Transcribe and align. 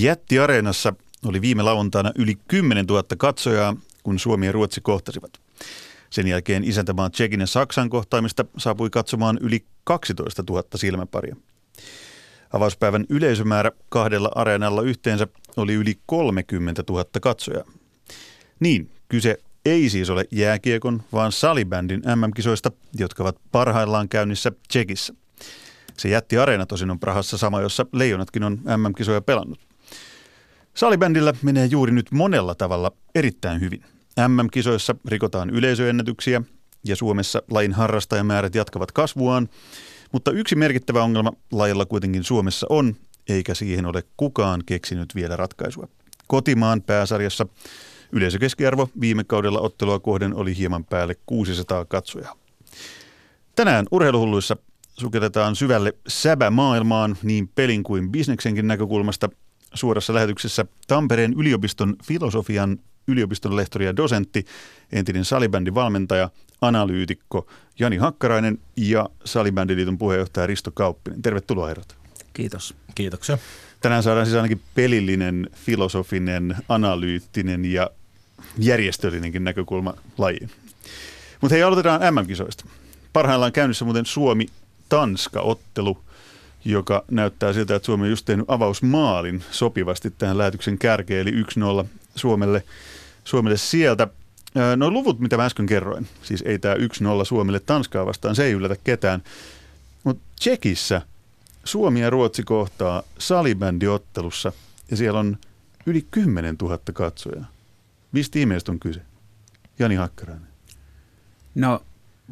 Jättiareenassa 0.00 0.92
oli 1.24 1.40
viime 1.40 1.62
lauantaina 1.62 2.12
yli 2.14 2.34
10 2.48 2.86
000 2.86 3.02
katsojaa, 3.18 3.76
kun 4.02 4.18
Suomi 4.18 4.46
ja 4.46 4.52
Ruotsi 4.52 4.80
kohtasivat. 4.80 5.30
Sen 6.10 6.26
jälkeen 6.26 6.64
isäntämaan 6.64 7.10
Tsekin 7.10 7.40
ja 7.40 7.46
Saksan 7.46 7.90
kohtaamista 7.90 8.44
saapui 8.58 8.90
katsomaan 8.90 9.38
yli 9.40 9.64
12 9.84 10.44
000 10.48 10.64
silmäparia. 10.74 11.36
Avauspäivän 12.52 13.04
yleisömäärä 13.08 13.70
kahdella 13.88 14.30
areenalla 14.34 14.82
yhteensä 14.82 15.26
oli 15.56 15.74
yli 15.74 15.94
30 16.06 16.82
000 16.88 17.04
katsojaa. 17.22 17.64
Niin, 18.60 18.90
kyse 19.08 19.38
ei 19.64 19.90
siis 19.90 20.10
ole 20.10 20.24
jääkiekon, 20.30 21.02
vaan 21.12 21.32
salibändin 21.32 22.02
MM-kisoista, 22.16 22.72
jotka 22.98 23.22
ovat 23.22 23.36
parhaillaan 23.52 24.08
käynnissä 24.08 24.52
Tsekissä. 24.68 25.14
Se 25.96 26.08
jätti 26.08 26.38
areena 26.38 26.66
tosin 26.66 26.90
on 26.90 27.00
Prahassa 27.00 27.38
sama, 27.38 27.60
jossa 27.60 27.86
Leijonatkin 27.92 28.44
on 28.44 28.60
MM-kisoja 28.76 29.20
pelannut. 29.20 29.71
Salibändillä 30.74 31.34
menee 31.42 31.66
juuri 31.66 31.92
nyt 31.92 32.06
monella 32.10 32.54
tavalla 32.54 32.92
erittäin 33.14 33.60
hyvin. 33.60 33.84
MM-kisoissa 34.28 34.94
rikotaan 35.08 35.50
yleisöennätyksiä 35.50 36.42
ja 36.84 36.96
Suomessa 36.96 37.42
lajin 37.50 37.72
harrastajamäärät 37.72 38.54
jatkavat 38.54 38.92
kasvuaan, 38.92 39.48
mutta 40.12 40.30
yksi 40.30 40.54
merkittävä 40.54 41.02
ongelma 41.02 41.32
lajilla 41.52 41.86
kuitenkin 41.86 42.24
Suomessa 42.24 42.66
on, 42.70 42.96
eikä 43.28 43.54
siihen 43.54 43.86
ole 43.86 44.02
kukaan 44.16 44.62
keksinyt 44.66 45.14
vielä 45.14 45.36
ratkaisua. 45.36 45.88
Kotimaan 46.26 46.82
pääsarjassa 46.82 47.46
yleisökeskiarvo 48.12 48.88
viime 49.00 49.24
kaudella 49.24 49.60
ottelua 49.60 49.98
kohden 49.98 50.34
oli 50.34 50.56
hieman 50.56 50.84
päälle 50.84 51.16
600 51.26 51.84
katsojaa. 51.84 52.36
Tänään 53.56 53.86
urheiluhulluissa 53.90 54.56
sukelletaan 54.98 55.56
syvälle 55.56 55.94
säbämaailmaan 56.08 57.16
niin 57.22 57.48
pelin 57.48 57.82
kuin 57.82 58.12
bisneksenkin 58.12 58.68
näkökulmasta 58.68 59.28
suorassa 59.74 60.14
lähetyksessä 60.14 60.64
Tampereen 60.86 61.32
yliopiston 61.32 61.96
filosofian 62.04 62.78
yliopiston 63.08 63.56
lehtori 63.56 63.84
ja 63.84 63.96
dosentti, 63.96 64.46
entinen 64.92 65.24
salibändin 65.24 65.74
valmentaja, 65.74 66.30
analyytikko 66.60 67.46
Jani 67.78 67.96
Hakkarainen 67.96 68.58
ja 68.76 69.08
Salibändiliiton 69.24 69.98
puheenjohtaja 69.98 70.46
Risto 70.46 70.70
Kauppinen. 70.74 71.22
Tervetuloa 71.22 71.66
herrat. 71.66 71.96
Kiitos. 72.32 72.74
Kiitoksia. 72.94 73.38
Tänään 73.80 74.02
saadaan 74.02 74.26
siis 74.26 74.36
ainakin 74.36 74.60
pelillinen, 74.74 75.50
filosofinen, 75.54 76.56
analyyttinen 76.68 77.64
ja 77.64 77.90
järjestöllinenkin 78.58 79.44
näkökulma 79.44 79.94
lajiin. 80.18 80.50
Mutta 81.40 81.54
hei, 81.54 81.62
aloitetaan 81.62 82.14
MM-kisoista. 82.14 82.64
Parhaillaan 83.12 83.52
käynnissä 83.52 83.84
muuten 83.84 84.06
Suomi-Tanska-ottelu, 84.06 86.04
joka 86.64 87.04
näyttää 87.10 87.52
siltä, 87.52 87.74
että 87.74 87.86
Suomi 87.86 88.04
on 88.04 88.10
just 88.10 88.24
tehnyt 88.24 88.44
avausmaalin 88.48 89.44
sopivasti 89.50 90.10
tähän 90.10 90.38
lähetyksen 90.38 90.78
kärkeen, 90.78 91.28
eli 91.28 91.42
1-0 91.82 91.86
Suomelle, 92.14 92.64
Suomelle 93.24 93.56
sieltä. 93.56 94.08
No 94.76 94.90
luvut, 94.90 95.20
mitä 95.20 95.36
mä 95.36 95.44
äsken 95.44 95.66
kerroin, 95.66 96.08
siis 96.22 96.42
ei 96.46 96.58
tämä 96.58 96.74
1-0 96.74 96.78
Suomelle 97.24 97.60
Tanskaa 97.60 98.06
vastaan, 98.06 98.36
se 98.36 98.44
ei 98.44 98.52
yllätä 98.52 98.76
ketään. 98.84 99.22
Mutta 100.04 100.22
Tsekissä 100.38 101.02
Suomi 101.64 102.00
ja 102.00 102.10
Ruotsi 102.10 102.42
kohtaa 102.42 103.02
salibändiottelussa 103.18 104.52
ja 104.90 104.96
siellä 104.96 105.20
on 105.20 105.36
yli 105.86 106.06
10 106.10 106.56
000 106.62 106.78
katsojaa. 106.92 107.46
Mistä 108.12 108.38
ihmeestä 108.38 108.72
on 108.72 108.80
kyse? 108.80 109.02
Jani 109.78 109.94
Hakkarainen. 109.94 110.48
No 111.54 111.82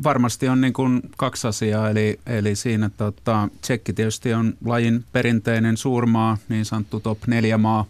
varmasti 0.03 0.49
on 0.49 0.61
niin 0.61 0.73
kuin 0.73 1.03
kaksi 1.17 1.47
asiaa, 1.47 1.91
eli, 1.91 2.21
eli 2.27 2.57
siinä 2.57 2.91
tota, 2.97 3.49
Tsekki 3.61 3.93
tietysti 3.93 4.35
on 4.35 4.55
lajin 4.65 5.05
perinteinen 5.13 5.77
suurmaa, 5.77 6.39
niin 6.49 6.65
sanottu 6.65 7.01
top 7.01 7.19
neljä 7.27 7.59
maa, 7.59 7.87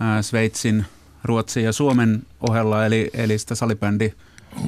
ää, 0.00 0.22
Sveitsin, 0.22 0.84
Ruotsin 1.24 1.64
ja 1.64 1.72
Suomen 1.72 2.22
ohella, 2.40 2.86
eli, 2.86 3.10
eli 3.14 3.38
sitä 3.38 3.54
salibändi 3.54 4.12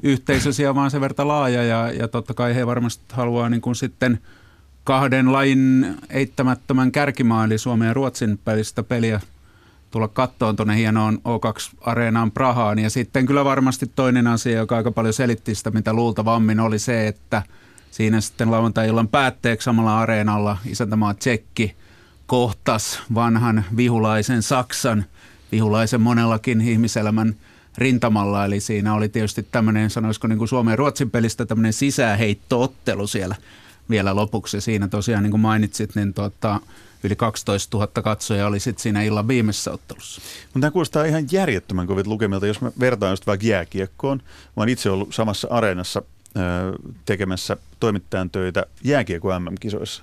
yhteisö 0.02 0.52
siellä 0.52 0.74
vaan 0.74 0.90
sen 0.90 1.00
verta 1.00 1.28
laaja 1.28 1.64
ja, 1.64 1.92
ja 1.92 2.08
totta 2.08 2.34
kai 2.34 2.54
he 2.54 2.66
varmasti 2.66 3.04
haluaa 3.12 3.48
niin 3.48 3.60
kuin 3.60 3.76
sitten 3.76 4.18
kahden 4.84 5.32
lajin 5.32 5.86
eittämättömän 6.10 6.92
kärkimaan, 6.92 7.46
eli 7.46 7.58
Suomen 7.58 7.88
ja 7.88 7.94
Ruotsin 7.94 8.38
pelistä 8.44 8.82
peliä 8.82 9.20
tulla 9.94 10.08
kattoon 10.08 10.56
tuonne 10.56 10.76
hienoon 10.76 11.18
O2-areenaan 11.18 12.30
Prahaan. 12.30 12.78
Ja 12.78 12.90
sitten 12.90 13.26
kyllä 13.26 13.44
varmasti 13.44 13.86
toinen 13.86 14.26
asia, 14.26 14.58
joka 14.58 14.76
aika 14.76 14.92
paljon 14.92 15.14
selitti 15.14 15.54
sitä, 15.54 15.70
mitä 15.70 15.92
luultavammin, 15.92 16.60
oli 16.60 16.78
se, 16.78 17.06
että 17.08 17.42
siinä 17.90 18.20
sitten 18.20 18.50
lauantai-illan 18.50 19.08
päätteeksi 19.08 19.64
samalla 19.64 20.00
areenalla 20.00 20.58
isäntämaa 20.66 21.14
Tsekki 21.14 21.76
kohtas 22.26 23.02
vanhan 23.14 23.64
vihulaisen 23.76 24.42
Saksan, 24.42 25.04
vihulaisen 25.52 26.00
monellakin 26.00 26.60
ihmiselämän 26.60 27.36
rintamalla. 27.78 28.44
Eli 28.44 28.60
siinä 28.60 28.94
oli 28.94 29.08
tietysti 29.08 29.46
tämmöinen, 29.52 29.90
sanoisiko 29.90 30.26
niin 30.26 30.38
kuin 30.38 30.48
Suomen 30.48 30.72
ja 30.72 30.76
Ruotsin 30.76 31.10
pelistä 31.10 31.46
tämmöinen 31.46 31.72
sisäheittoottelu 31.72 33.06
siellä 33.06 33.36
vielä 33.90 34.16
lopuksi. 34.16 34.60
Siinä 34.60 34.88
tosiaan 34.88 35.22
niin 35.22 35.30
kuin 35.30 35.40
mainitsit, 35.40 35.94
niin 35.94 36.14
tuota, 36.14 36.60
yli 37.04 37.16
12 37.16 37.76
000 37.76 38.02
katsoja 38.02 38.46
oli 38.46 38.60
sitten 38.60 38.82
siinä 38.82 39.02
illan 39.02 39.28
viimeisessä 39.28 39.72
ottelussa. 39.72 40.20
Mutta 40.44 40.60
tämä 40.60 40.70
kuulostaa 40.70 41.04
ihan 41.04 41.26
järjettömän 41.32 41.86
kovit 41.86 42.06
lukemilta, 42.06 42.46
jos 42.46 42.60
mä 42.60 42.72
vertaan 42.80 43.12
just 43.12 43.26
vaikka 43.26 43.46
jääkiekkoon. 43.46 44.18
Mä 44.26 44.60
oon 44.60 44.68
itse 44.68 44.90
ollut 44.90 45.14
samassa 45.14 45.48
areenassa 45.50 46.02
tekemässä 47.04 47.56
toimittajan 47.80 48.30
töitä 48.30 48.66
jääkiekko 48.84 49.38
MM-kisoissa. 49.38 50.02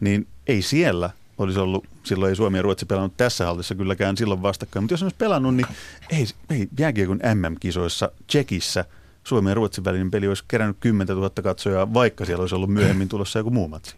Niin 0.00 0.26
ei 0.46 0.62
siellä 0.62 1.10
olisi 1.38 1.58
ollut, 1.58 1.86
silloin 2.02 2.30
ei 2.30 2.36
Suomi 2.36 2.58
ja 2.58 2.62
Ruotsi 2.62 2.86
pelannut 2.86 3.16
tässä 3.16 3.46
hallissa 3.46 3.74
kylläkään 3.74 4.16
silloin 4.16 4.42
vastakkain, 4.42 4.82
mutta 4.82 4.92
jos 4.92 5.02
olisi 5.02 5.16
pelannut, 5.16 5.54
niin 5.54 5.66
ei, 6.10 6.26
ei 6.50 6.68
jääkiekon 6.78 7.20
MM-kisoissa 7.34 8.10
Tsekissä 8.26 8.84
Suomen 9.24 9.50
ja 9.50 9.54
Ruotsin 9.54 9.84
välinen 9.84 10.10
peli 10.10 10.28
olisi 10.28 10.44
kerännyt 10.48 10.76
10 10.80 11.16
000 11.16 11.30
katsojaa, 11.42 11.94
vaikka 11.94 12.24
siellä 12.24 12.42
olisi 12.42 12.54
ollut 12.54 12.70
myöhemmin 12.70 13.08
tulossa 13.08 13.38
joku 13.38 13.50
muu 13.50 13.68
matsi. 13.68 13.96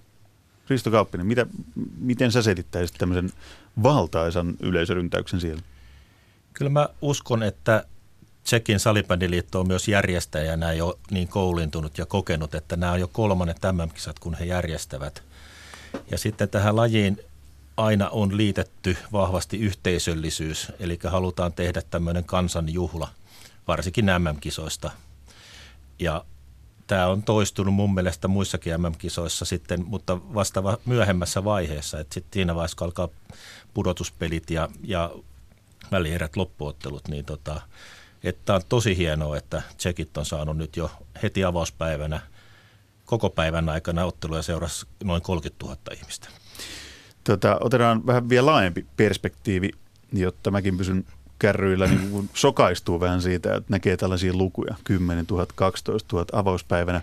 Risto 0.69 0.91
Kauppinen, 0.91 1.27
mitä, 1.27 1.47
miten 1.99 2.33
sä 2.33 2.43
selittäisit 2.43 2.97
tämmöisen 2.99 3.31
valtaisan 3.83 4.55
yleisöryntäyksen 4.61 5.41
siellä? 5.41 5.62
Kyllä 6.53 6.71
mä 6.71 6.89
uskon, 7.00 7.43
että 7.43 7.84
Tsekin 8.45 8.81
salibändiliitto 8.81 9.61
on 9.61 9.67
myös 9.67 9.89
järjestäjänä 9.89 10.73
jo 10.73 10.99
niin 11.11 11.28
koulintunut 11.28 11.99
ja 11.99 12.06
kokenut, 12.06 12.55
että 12.55 12.77
nämä 12.77 12.93
on 12.93 13.00
jo 13.00 13.09
kolmannet 13.09 13.56
tämän 13.61 13.91
kisat, 13.91 14.19
kun 14.19 14.34
he 14.34 14.45
järjestävät. 14.45 15.23
Ja 16.11 16.19
sitten 16.19 16.49
tähän 16.49 16.77
lajiin 16.77 17.19
aina 17.77 18.09
on 18.09 18.37
liitetty 18.37 18.97
vahvasti 19.12 19.59
yhteisöllisyys, 19.59 20.73
eli 20.79 20.99
halutaan 21.05 21.53
tehdä 21.53 21.83
tämmöinen 21.91 22.25
kansanjuhla, 22.25 23.09
varsinkin 23.69 24.06
MM-kisoista. 24.06 24.91
Ja 25.99 26.25
tämä 26.92 27.08
on 27.08 27.22
toistunut 27.22 27.75
mun 27.75 27.94
mielestä 27.94 28.28
muissakin 28.28 28.80
MM-kisoissa 28.80 29.44
sitten, 29.44 29.84
mutta 29.86 30.19
vasta 30.34 30.78
myöhemmässä 30.86 31.44
vaiheessa, 31.44 32.00
että 32.00 32.14
sitten 32.14 32.34
siinä 32.34 32.54
vaiheessa, 32.54 32.76
kun 32.76 32.84
alkaa 32.84 33.08
pudotuspelit 33.75 34.50
ja, 34.50 34.69
ja 34.84 35.10
välierät 35.92 36.36
loppuottelut, 36.36 37.08
niin 37.08 37.25
tota, 37.25 37.60
että 38.25 38.54
on 38.54 38.60
tosi 38.69 38.97
hienoa, 38.97 39.36
että 39.36 39.62
Tsekit 39.76 40.16
on 40.16 40.26
saanut 40.26 40.56
nyt 40.56 40.76
jo 40.76 40.91
heti 41.22 41.44
avauspäivänä 41.44 42.20
koko 43.04 43.31
päivän 43.31 43.69
aikana 43.69 44.04
otteluja 44.04 44.42
seurasi 44.42 44.86
noin 45.04 45.22
30 45.22 45.66
000 45.66 45.78
ihmistä. 45.94 46.28
Tota, 47.25 47.58
otetaan 47.60 48.06
vähän 48.06 48.28
vielä 48.28 48.47
laajempi 48.47 48.86
perspektiivi, 48.97 49.70
jotta 50.12 50.50
mäkin 50.50 50.76
pysyn 50.76 51.06
kärryillä 51.42 51.86
niin 51.86 52.10
kuin 52.10 52.30
sokaistuu 52.34 53.00
vähän 53.00 53.22
siitä, 53.22 53.54
että 53.54 53.72
näkee 53.72 53.97
tällaisia 53.97 54.32
lukuja, 54.34 54.75
10 54.84 55.25
000, 55.30 55.47
12 55.54 56.16
000, 56.16 56.26
avauspäivänä 56.32 57.03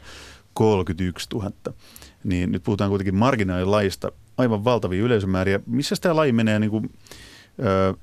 31 0.53 1.27
000. 1.33 1.51
Niin 2.23 2.51
nyt 2.51 2.63
puhutaan 2.63 2.89
kuitenkin 2.89 3.15
marginaalilajista, 3.15 4.11
aivan 4.37 4.63
valtavia 4.63 5.03
yleisömääriä. 5.03 5.59
Missä 5.65 5.95
tämä 6.01 6.15
laji 6.15 6.31
menee 6.31 6.59
niin 6.59 6.71
kuin, 6.71 6.91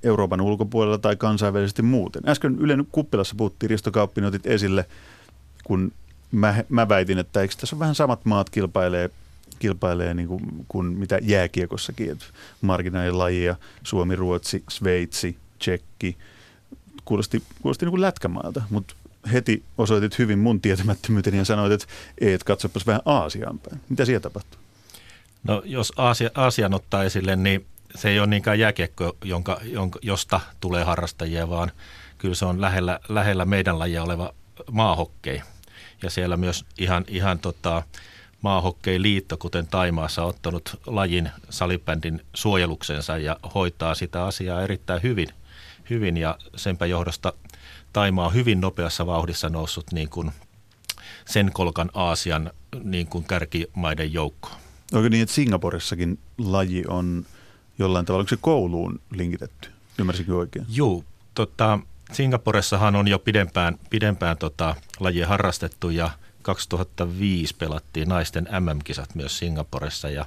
Euroopan 0.02 0.40
ulkopuolella 0.40 0.98
tai 0.98 1.16
kansainvälisesti 1.16 1.82
muuten? 1.82 2.28
Äsken 2.28 2.56
Ylen 2.58 2.86
kuppilassa 2.92 3.34
puhuttiin, 3.38 3.70
Risto 3.70 3.90
Kauppinen 3.90 4.28
otit 4.28 4.46
esille, 4.46 4.86
kun 5.64 5.92
mä, 6.32 6.64
mä 6.68 6.88
väitin, 6.88 7.18
että 7.18 7.40
eikö 7.40 7.54
tässä 7.58 7.76
ole 7.76 7.80
vähän 7.80 7.94
samat 7.94 8.24
maat 8.24 8.50
kilpailee 8.50 9.10
kilpailee 9.58 10.14
niin 10.14 10.28
kuin, 10.28 10.42
kuin 10.68 10.86
mitä 10.86 11.18
jääkiekossakin, 11.22 12.10
että 12.10 12.24
marginaalilajia, 12.60 13.56
Suomi, 13.82 14.16
Ruotsi, 14.16 14.64
Sveitsi, 14.70 15.36
Tsekki, 15.58 16.16
kuulosti, 17.04 17.42
kuulosti 17.62 17.86
niin 17.86 17.90
kuin 17.90 18.00
lätkämaalta, 18.00 18.62
mutta 18.70 18.94
heti 19.32 19.62
osoitit 19.78 20.18
hyvin 20.18 20.38
mun 20.38 20.60
tietämättömyyteni 20.60 21.38
ja 21.38 21.44
sanoit, 21.44 21.72
että 21.72 21.86
et 22.20 22.44
katsopas 22.44 22.86
vähän 22.86 23.02
Aasiaan 23.04 23.58
päin. 23.58 23.80
Mitä 23.88 24.04
siellä 24.04 24.20
tapahtuu? 24.20 24.60
No 25.44 25.62
jos 25.64 25.92
Aasia, 25.96 26.30
Aasian 26.34 26.74
ottaa 26.74 27.04
esille, 27.04 27.36
niin 27.36 27.66
se 27.94 28.08
ei 28.08 28.18
ole 28.18 28.26
niinkään 28.26 28.58
jääkiekko, 28.58 29.16
jonka, 29.24 29.60
jonka, 29.62 29.98
josta 30.02 30.40
tulee 30.60 30.84
harrastajia, 30.84 31.48
vaan 31.48 31.72
kyllä 32.18 32.34
se 32.34 32.44
on 32.44 32.60
lähellä, 32.60 33.00
lähellä 33.08 33.44
meidän 33.44 33.78
lajia 33.78 34.02
oleva 34.02 34.34
maahokkei. 34.70 35.42
Ja 36.02 36.10
siellä 36.10 36.36
myös 36.36 36.64
ihan, 36.78 37.04
ihan 37.08 37.38
tota, 37.38 37.82
liitto, 38.98 39.36
kuten 39.36 39.66
Taimaassa, 39.66 40.22
on 40.22 40.28
ottanut 40.28 40.80
lajin 40.86 41.30
salibändin 41.50 42.24
suojeluksensa 42.34 43.18
ja 43.18 43.36
hoitaa 43.54 43.94
sitä 43.94 44.24
asiaa 44.24 44.62
erittäin 44.62 45.02
hyvin. 45.02 45.28
Hyvin 45.90 46.16
ja 46.16 46.38
senpä 46.56 46.86
johdosta 46.86 47.32
Taimaa 47.92 48.26
on 48.26 48.34
hyvin 48.34 48.60
nopeassa 48.60 49.06
vauhdissa 49.06 49.48
noussut 49.48 49.92
niin 49.92 50.08
kuin 50.08 50.30
sen 51.24 51.50
kolkan 51.52 51.90
Aasian 51.94 52.50
niin 52.82 53.06
kuin 53.06 53.24
kärkimaiden 53.24 54.12
joukkoon. 54.12 54.56
Onko 54.92 55.08
niin, 55.08 55.22
että 55.22 55.34
Singaporessakin 55.34 56.18
laji 56.38 56.84
on 56.88 57.26
jollain 57.78 58.06
tavalla, 58.06 58.20
onko 58.20 58.28
se 58.28 58.38
kouluun 58.40 59.00
linkitetty? 59.10 59.68
Ymmärsinkö 59.98 60.36
oikein? 60.36 60.66
Joo, 60.68 61.04
tota, 61.34 61.78
Singaporessahan 62.12 62.96
on 62.96 63.08
jo 63.08 63.18
pidempään, 63.18 63.78
pidempään 63.90 64.36
tota, 64.36 64.74
lajia 65.00 65.26
harrastettu 65.26 65.90
ja 65.90 66.10
2005 66.42 67.54
pelattiin 67.54 68.08
naisten 68.08 68.48
MM-kisat 68.60 69.14
myös 69.14 69.38
Singaporessa 69.38 70.08
ja 70.08 70.24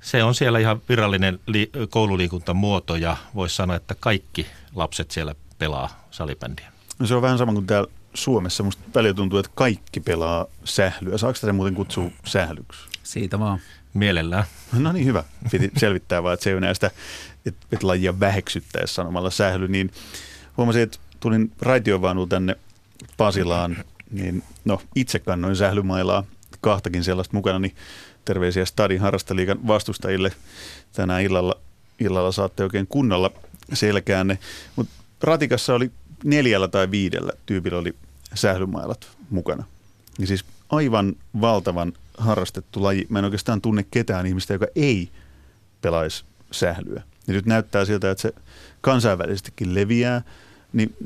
se 0.00 0.24
on 0.24 0.34
siellä 0.34 0.58
ihan 0.58 0.82
virallinen 0.88 1.40
li- 1.46 1.70
koululiikuntamuoto 1.90 2.96
ja 2.96 3.16
voisi 3.34 3.56
sanoa, 3.56 3.76
että 3.76 3.94
kaikki 4.00 4.46
lapset 4.74 5.10
siellä 5.10 5.34
pelaa 5.58 6.06
salibändiä. 6.10 6.72
No 6.98 7.06
se 7.06 7.14
on 7.14 7.22
vähän 7.22 7.38
sama 7.38 7.52
kuin 7.52 7.66
täällä 7.66 7.90
Suomessa. 8.14 8.62
Musta 8.62 8.82
välillä 8.94 9.14
tuntuu, 9.14 9.38
että 9.38 9.52
kaikki 9.54 10.00
pelaa 10.00 10.46
sählyä. 10.64 11.18
Saako 11.18 11.38
tätä 11.40 11.52
muuten 11.52 11.74
kutsua 11.74 12.10
sählyksi? 12.24 12.80
Siitä 13.02 13.38
vaan. 13.38 13.58
Mielellään. 13.94 14.44
No 14.72 14.92
niin, 14.92 15.06
hyvä. 15.06 15.24
Piti 15.50 15.70
selvittää 15.80 16.22
vaan, 16.22 16.34
että 16.34 16.44
se 16.44 16.50
ei 16.50 16.54
ole 16.54 16.60
näistä, 16.60 16.90
että, 17.46 17.66
että 17.72 17.86
lajia 17.86 18.20
väheksyttäessä 18.20 18.94
sanomalla 18.94 19.30
sähly. 19.30 19.68
Niin 19.68 19.90
huomasin, 20.56 20.82
että 20.82 20.98
tulin 21.20 21.52
raitiovaunulla 21.60 22.28
tänne 22.28 22.56
Pasilaan, 23.16 23.76
niin 24.10 24.42
no 24.64 24.80
itse 24.94 25.18
kannoin 25.18 25.56
sählymailaa 25.56 26.24
kahtakin 26.60 27.04
sellaista 27.04 27.36
mukana, 27.36 27.58
niin 27.58 27.76
terveisiä 28.28 28.64
Stadin 28.64 29.00
harrasteliikan 29.00 29.66
vastustajille. 29.66 30.32
Tänään 30.92 31.22
illalla, 31.22 31.56
illalla 32.00 32.32
saatte 32.32 32.62
oikein 32.62 32.86
kunnolla 32.86 33.30
selkäänne. 33.72 34.38
Mutta 34.76 34.92
ratikassa 35.22 35.74
oli 35.74 35.90
neljällä 36.24 36.68
tai 36.68 36.90
viidellä 36.90 37.32
tyypillä 37.46 37.78
oli 37.78 37.94
sählymailat 38.34 39.08
mukana. 39.30 39.64
Niin 40.18 40.26
siis 40.26 40.44
aivan 40.70 41.16
valtavan 41.40 41.92
harrastettu 42.18 42.82
laji. 42.82 43.06
Mä 43.08 43.18
en 43.18 43.24
oikeastaan 43.24 43.60
tunne 43.60 43.84
ketään 43.90 44.26
ihmistä, 44.26 44.54
joka 44.54 44.66
ei 44.76 45.08
pelaisi 45.80 46.24
sählyä. 46.50 47.02
Ja 47.26 47.34
nyt 47.34 47.46
näyttää 47.46 47.84
siltä, 47.84 48.10
että 48.10 48.22
se 48.22 48.34
kansainvälisestikin 48.80 49.74
leviää. 49.74 50.22
Niin 50.72 50.96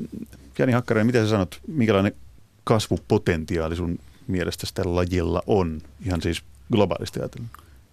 Jani 0.59 0.71
Hakkarainen, 0.71 1.05
mitä 1.07 1.23
sä 1.23 1.29
sanot, 1.29 1.59
minkälainen 1.67 2.15
kasvupotentiaali 2.63 3.75
sun 3.75 3.99
mielestä 4.27 4.67
tällä 4.73 4.95
lajilla 4.95 5.43
on, 5.47 5.81
ihan 6.05 6.21
siis 6.21 6.43
globaalisti 6.71 7.19
ajatellen? 7.19 7.49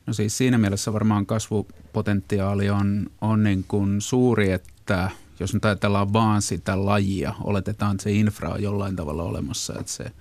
No 0.06 0.12
siis 0.12 0.38
siinä 0.38 0.58
mielessä 0.58 0.92
varmaan 0.92 1.26
kasvupotentiaali 1.26 2.70
on, 2.70 3.06
on 3.20 3.42
niin 3.42 3.64
kuin 3.68 4.00
suuri, 4.00 4.52
että 4.52 5.10
jos 5.40 5.54
nyt 5.54 5.64
ajatellaan 5.64 6.12
vaan 6.12 6.42
sitä 6.42 6.86
lajia, 6.86 7.34
oletetaan, 7.44 7.92
että 7.92 8.02
se 8.02 8.12
infra 8.12 8.50
on 8.50 8.62
jollain 8.62 8.96
tavalla 8.96 9.22
olemassa, 9.22 9.74
että 9.80 9.92
se 9.92 10.12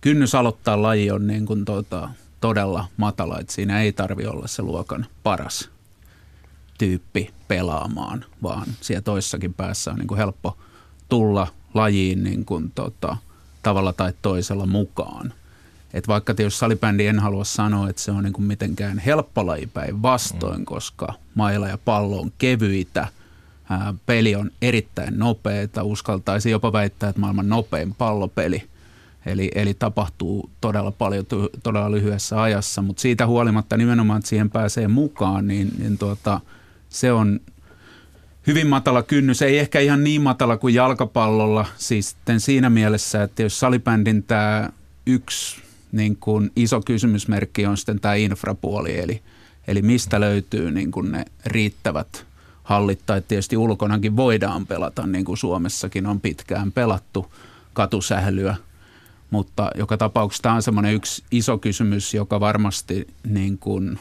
kynnys 0.00 0.34
aloittaa 0.34 0.82
laji 0.82 1.10
on 1.10 1.26
niin 1.26 1.46
kuin 1.46 1.64
tuota, 1.64 2.08
todella 2.40 2.84
matala, 2.96 3.38
että 3.38 3.52
siinä 3.52 3.80
ei 3.80 3.92
tarvi 3.92 4.26
olla 4.26 4.46
se 4.46 4.62
luokan 4.62 5.06
paras 5.22 5.70
tyyppi 6.78 7.30
pelaamaan, 7.48 8.24
vaan 8.42 8.66
siellä 8.80 9.02
toissakin 9.02 9.54
päässä 9.54 9.90
on 9.90 9.98
niin 9.98 10.08
kuin 10.08 10.18
helppo 10.18 10.58
tulla 11.08 11.46
lajiin 11.74 12.24
niin 12.24 12.44
kuin 12.44 12.72
tota, 12.74 13.16
tavalla 13.62 13.92
tai 13.92 14.12
toisella 14.22 14.66
mukaan. 14.66 15.32
Et 15.94 16.08
vaikka 16.08 16.34
tietysti 16.34 16.58
salibändi 16.58 17.06
en 17.06 17.18
halua 17.18 17.44
sanoa, 17.44 17.88
että 17.88 18.02
se 18.02 18.10
on 18.10 18.24
niin 18.24 18.32
kuin 18.32 18.44
mitenkään 18.44 18.98
helppo 18.98 19.46
laji 19.46 19.68
vastoin, 20.02 20.58
mm. 20.58 20.64
koska 20.64 21.14
mailla 21.34 21.68
ja 21.68 21.78
pallo 21.78 22.20
on 22.20 22.32
kevyitä– 22.38 23.08
peli 24.06 24.34
on 24.34 24.50
erittäin 24.62 25.18
nopeaa. 25.18 25.82
Uskaltaisi 25.82 26.50
jopa 26.50 26.72
väittää, 26.72 27.08
että 27.08 27.20
maailman 27.20 27.48
nopein 27.48 27.94
pallopeli. 27.94 28.62
Eli, 29.26 29.50
eli 29.54 29.74
tapahtuu 29.74 30.50
todella 30.60 30.90
paljon 30.90 31.26
todella 31.62 31.90
lyhyessä 31.90 32.42
ajassa, 32.42 32.82
mutta 32.82 33.00
siitä 33.00 33.26
huolimatta 33.26 33.76
nimenomaan, 33.76 34.18
että 34.18 34.28
siihen 34.28 34.50
pääsee 34.50 34.88
mukaan, 34.88 35.46
niin, 35.46 35.70
niin 35.78 35.98
tuota, 35.98 36.40
se 36.88 37.12
on 37.12 37.40
hyvin 38.46 38.66
matala 38.66 39.02
kynnys. 39.02 39.42
Ei 39.42 39.58
ehkä 39.58 39.80
ihan 39.80 40.04
niin 40.04 40.22
matala 40.22 40.56
kuin 40.56 40.74
jalkapallolla, 40.74 41.66
siis 41.76 42.16
siinä 42.38 42.70
mielessä, 42.70 43.22
että 43.22 43.42
jos 43.42 43.60
salibändin 43.60 44.22
tämä 44.22 44.68
yksi 45.06 45.62
niin 45.92 46.16
kuin 46.16 46.50
iso 46.56 46.80
kysymysmerkki 46.80 47.66
on 47.66 47.76
sitten 47.76 48.00
tämä 48.00 48.14
infrapuoli, 48.14 48.98
eli, 48.98 49.22
eli 49.68 49.82
mistä 49.82 50.20
löytyy 50.20 50.70
niin 50.70 50.90
kuin 50.90 51.12
ne 51.12 51.24
riittävät 51.46 52.26
hallit 52.62 53.00
tai 53.06 53.22
tietysti 53.28 53.56
ulkonakin 53.56 54.16
voidaan 54.16 54.66
pelata, 54.66 55.06
niin 55.06 55.24
kuin 55.24 55.38
Suomessakin 55.38 56.06
on 56.06 56.20
pitkään 56.20 56.72
pelattu 56.72 57.32
katusählyä. 57.72 58.56
Mutta 59.30 59.70
joka 59.74 59.96
tapauksessa 59.96 60.42
tämä 60.42 60.54
on 60.54 60.62
semmoinen 60.62 60.94
yksi 60.94 61.24
iso 61.30 61.58
kysymys, 61.58 62.14
joka 62.14 62.40
varmasti 62.40 63.06
niin 63.28 63.58
kuin 63.58 63.98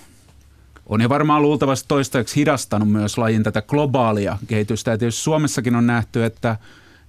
on 0.85 1.01
ja 1.01 1.09
varmaan 1.09 1.41
luultavasti 1.41 1.85
toistaiseksi 1.87 2.35
hidastanut 2.35 2.91
myös 2.91 3.17
lajin 3.17 3.43
tätä 3.43 3.61
globaalia 3.61 4.37
kehitystä. 4.47 4.91
Ja 4.91 4.97
tietysti 4.97 5.21
Suomessakin 5.21 5.75
on 5.75 5.87
nähty, 5.87 6.25
että, 6.25 6.57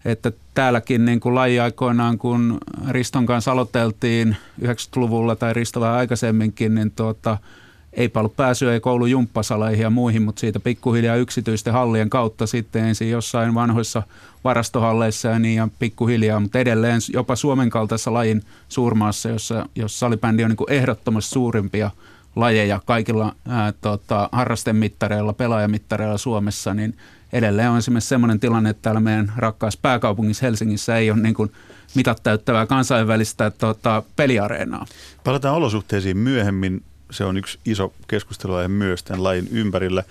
että 0.05 0.33
täälläkin 0.55 1.05
niin 1.05 1.21
kuin 1.21 1.35
laji 1.35 1.61
aikoinaan, 1.61 2.19
kun 2.19 2.59
Riston 2.89 3.27
kanssa 3.27 3.53
aloiteltiin 3.53 4.37
90-luvulla 4.63 5.37
tai 5.37 5.55
Risto 5.55 5.81
vähän 5.81 5.97
aikaisemminkin, 5.97 6.75
niin 6.75 6.91
tuota,– 6.91 7.39
eipä 7.93 8.21
ollut 8.21 8.37
pääsyä 8.37 8.73
ei 8.73 8.81
koulun 8.81 9.11
jumppasaleihin 9.11 9.83
ja 9.83 9.91
muihin, 9.91 10.23
mutta 10.23 10.41
siitä 10.41 10.61
pikkuhiljaa 10.61 11.17
yksityisten 11.17 11.73
hallien 11.73 12.11
kautta 12.11 12.47
sitten 12.47 12.85
ensin 12.85 13.11
jossain 13.11 13.55
vanhoissa 13.55 14.03
varastohalleissa 14.45 15.29
ja 15.29 15.39
niin 15.39 15.57
ja 15.57 15.69
pikkuhiljaa, 15.79 16.41
mutta 16.41 16.59
edelleen 16.59 17.01
jopa 17.13 17.37
Suomen 17.37 17.71
kaltaisessa 17.71 18.13
lajin 18.13 18.43
suurmaassa, 18.69 19.29
jossa, 19.29 19.69
jossa 19.77 19.99
salibändi 19.99 20.45
on 20.45 20.51
niin 20.51 20.57
kuin 20.57 20.73
ehdottomasti 20.73 21.31
suurimpia 21.31 21.91
lajeja 22.37 22.81
kaikilla 22.85 23.35
ää, 23.49 23.73
tota, 23.81 24.29
harrastemittareilla, 24.33 25.33
pelaajamittareilla 25.33 26.19
Suomessa, 26.19 26.75
niin 26.75 26.97
edelleen 27.33 27.71
on 27.71 27.79
esimerkiksi 27.79 28.09
sellainen 28.09 28.41
tilanne, 28.41 28.71
että 28.71 28.83
täällä 28.83 29.01
meidän 29.01 29.33
rakkaassa 29.37 29.79
pääkaupungissa 29.83 30.47
Helsingissä 30.47 30.97
ei 30.97 31.11
ole 31.11 31.21
niin 31.21 31.35
kuin 31.35 31.53
mitat 31.95 32.23
täyttävää 32.23 32.67
kansainvälistä 32.67 33.51
tota, 33.51 34.03
peliareenaa. 34.17 34.87
Palataan 35.25 35.55
olosuhteisiin 35.55 36.17
myöhemmin 36.17 36.83
se 37.11 37.25
on 37.25 37.37
yksi 37.37 37.59
iso 37.65 37.93
keskustelua 38.09 38.69
myös 38.69 39.03
tämän 39.03 39.23
lajin 39.23 39.49
ympärillä. 39.51 40.05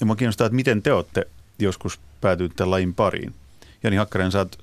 Ja 0.00 0.06
minua 0.06 0.16
kiinnostaa, 0.16 0.46
että 0.46 0.56
miten 0.56 0.82
te 0.82 0.92
olette 0.92 1.26
joskus 1.58 2.00
päätyneet 2.20 2.56
tämän 2.56 2.70
lajin 2.70 2.94
pariin. 2.94 3.34
Jani 3.82 3.96
Hakkaren, 3.96 4.32
sä 4.32 4.38
oot 4.38 4.58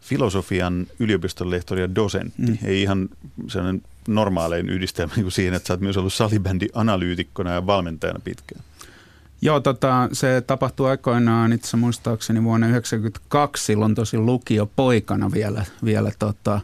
filosofian 0.00 0.86
yliopiston 0.98 1.50
lehtori 1.50 1.80
ja 1.80 1.94
dosentti. 1.94 2.42
Mm. 2.42 2.58
Ei 2.64 2.82
ihan 2.82 3.08
sellainen 3.48 3.82
normaalein 4.08 4.68
yhdistelmä 4.68 5.12
niin 5.16 5.24
kuin 5.24 5.32
siihen, 5.32 5.54
että 5.54 5.66
sä 5.66 5.72
oot 5.72 5.80
myös 5.80 5.96
ollut 5.96 6.12
salibändi-analyytikkona 6.12 7.50
ja 7.50 7.66
valmentajana 7.66 8.20
pitkään. 8.24 8.64
Joo, 9.42 9.60
tota, 9.60 10.08
se 10.12 10.42
tapahtui 10.46 10.90
aikoinaan 10.90 11.52
itse 11.52 11.76
muistaakseni 11.76 12.44
vuonna 12.44 12.66
1992, 12.66 13.64
silloin 13.64 13.94
tosi 13.94 14.18
lukiopoikana 14.18 15.32
vielä, 15.32 15.64
vielä 15.84 16.12
tota, 16.18 16.60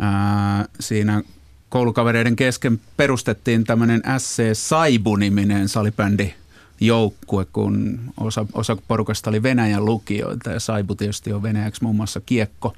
ää, 0.00 0.64
siinä 0.80 1.22
koulukavereiden 1.68 2.36
kesken 2.36 2.80
perustettiin 2.96 3.64
tämmöinen 3.64 4.02
SC 4.18 4.42
Saibu-niminen 4.52 5.68
salibändi 5.68 6.34
joukkue, 6.80 7.46
kun 7.52 8.00
osa, 8.20 8.46
osa 8.52 8.76
porukasta 8.88 9.30
oli 9.30 9.42
Venäjän 9.42 9.84
lukijoita 9.84 10.50
ja 10.50 10.60
Saibu 10.60 10.94
tietysti 10.94 11.32
on 11.32 11.42
venäjäksi 11.42 11.82
muun 11.82 11.96
muassa 11.96 12.20
kiekko, 12.26 12.74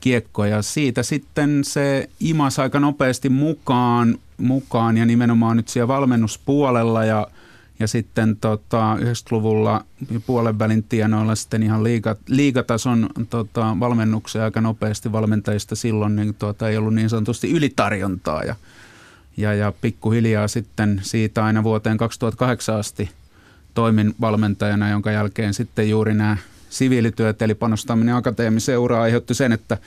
kiekko 0.00 0.44
ja 0.44 0.62
siitä 0.62 1.02
sitten 1.02 1.64
se 1.64 2.08
imas 2.20 2.58
aika 2.58 2.80
nopeasti 2.80 3.28
mukaan, 3.28 4.18
mukaan 4.38 4.96
ja 4.96 5.06
nimenomaan 5.06 5.56
nyt 5.56 5.68
siellä 5.68 5.88
valmennuspuolella 5.88 7.04
ja– 7.04 7.26
ja 7.82 7.88
sitten 7.88 8.36
tota, 8.36 8.96
90-luvulla 8.96 9.84
puolen 10.26 10.58
välin 10.58 10.82
tienoilla 10.82 11.34
sitten 11.34 11.62
ihan 11.62 11.84
liiga, 11.84 12.16
liigatason 12.28 13.10
tota, 13.30 13.76
valmennuksia 13.80 14.44
aika 14.44 14.60
nopeasti 14.60 15.12
valmentajista 15.12 15.76
silloin 15.76 16.16
niin 16.16 16.34
tota, 16.34 16.68
ei 16.68 16.76
ollut 16.76 16.94
niin 16.94 17.10
sanotusti 17.10 17.50
ylitarjontaa. 17.50 18.42
Ja, 18.42 18.56
ja, 19.36 19.54
ja 19.54 19.72
pikkuhiljaa 19.80 20.48
sitten 20.48 21.00
siitä 21.02 21.44
aina 21.44 21.62
vuoteen 21.62 21.96
2008 21.96 22.76
asti 22.76 23.10
toimin 23.74 24.14
valmentajana, 24.20 24.90
jonka 24.90 25.10
jälkeen 25.10 25.54
sitten 25.54 25.90
juuri 25.90 26.14
nämä 26.14 26.36
siviilityöt 26.70 27.42
eli 27.42 27.54
panostaminen 27.54 28.14
akateemiseen 28.14 28.78
uraan 28.78 29.02
aiheutti 29.02 29.34
sen, 29.34 29.52
että, 29.52 29.78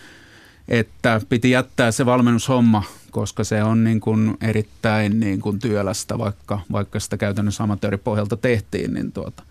että 0.67 1.21
piti 1.29 1.51
jättää 1.51 1.91
se 1.91 2.05
valmennushomma 2.05 2.83
koska 3.15 3.43
se 3.43 3.63
on 3.63 3.83
niin 3.83 3.99
kuin 3.99 4.37
erittäin 4.41 5.19
niin 5.19 5.41
kuin 5.41 5.59
työlästä, 5.59 6.17
vaikka, 6.17 6.59
vaikka 6.71 6.99
sitä 6.99 7.17
käytännössä 7.17 7.63
amatööripohjalta 7.63 8.37
tehtiin. 8.37 8.93
Niin 8.93 9.11
tuota. 9.11 9.43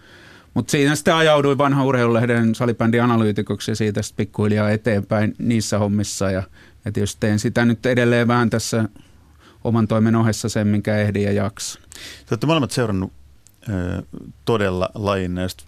Mutta 0.54 0.70
siinä 0.70 0.94
sitten 0.94 1.14
ajauduin 1.14 1.58
vanha 1.58 1.84
urheilulehden 1.84 2.54
salibändianalyytikoksi 2.54 3.70
ja 3.70 3.76
siitä 3.76 4.02
sitten 4.02 4.26
pikkuhiljaa 4.26 4.70
eteenpäin 4.70 5.34
niissä 5.38 5.78
hommissa. 5.78 6.30
Ja, 6.30 6.42
ja 6.84 6.92
tietysti 6.92 7.20
teen 7.20 7.38
sitä 7.38 7.64
nyt 7.64 7.86
edelleen 7.86 8.28
vähän 8.28 8.50
tässä 8.50 8.88
oman 9.64 9.88
toimen 9.88 10.16
ohessa 10.16 10.48
sen, 10.48 10.66
minkä 10.66 10.96
ehdi 10.96 11.22
ja 11.22 11.32
jaksa. 11.32 11.80
Te 12.26 12.26
olette 12.30 12.46
molemmat 12.46 12.70
seurannut 12.70 13.12
ö, 13.68 14.02
todella 14.44 14.88
lajin 14.94 15.34
näistä 15.34 15.64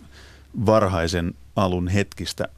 varhaisen 0.66 1.34
alun 1.56 1.88
hetkistä 1.88 2.48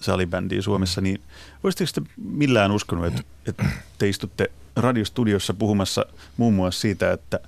salibändiä 0.00 0.62
Suomessa, 0.62 1.00
niin 1.00 1.20
voisitteko 1.64 1.90
te 1.94 2.10
millään 2.16 2.72
uskonut, 2.72 3.06
että, 3.06 3.22
että 3.46 3.64
te 3.98 4.08
istutte 4.08 4.50
radiostudiossa 4.78 5.54
puhumassa 5.54 6.06
muun 6.36 6.54
muassa 6.54 6.80
siitä, 6.80 7.12
että 7.12 7.40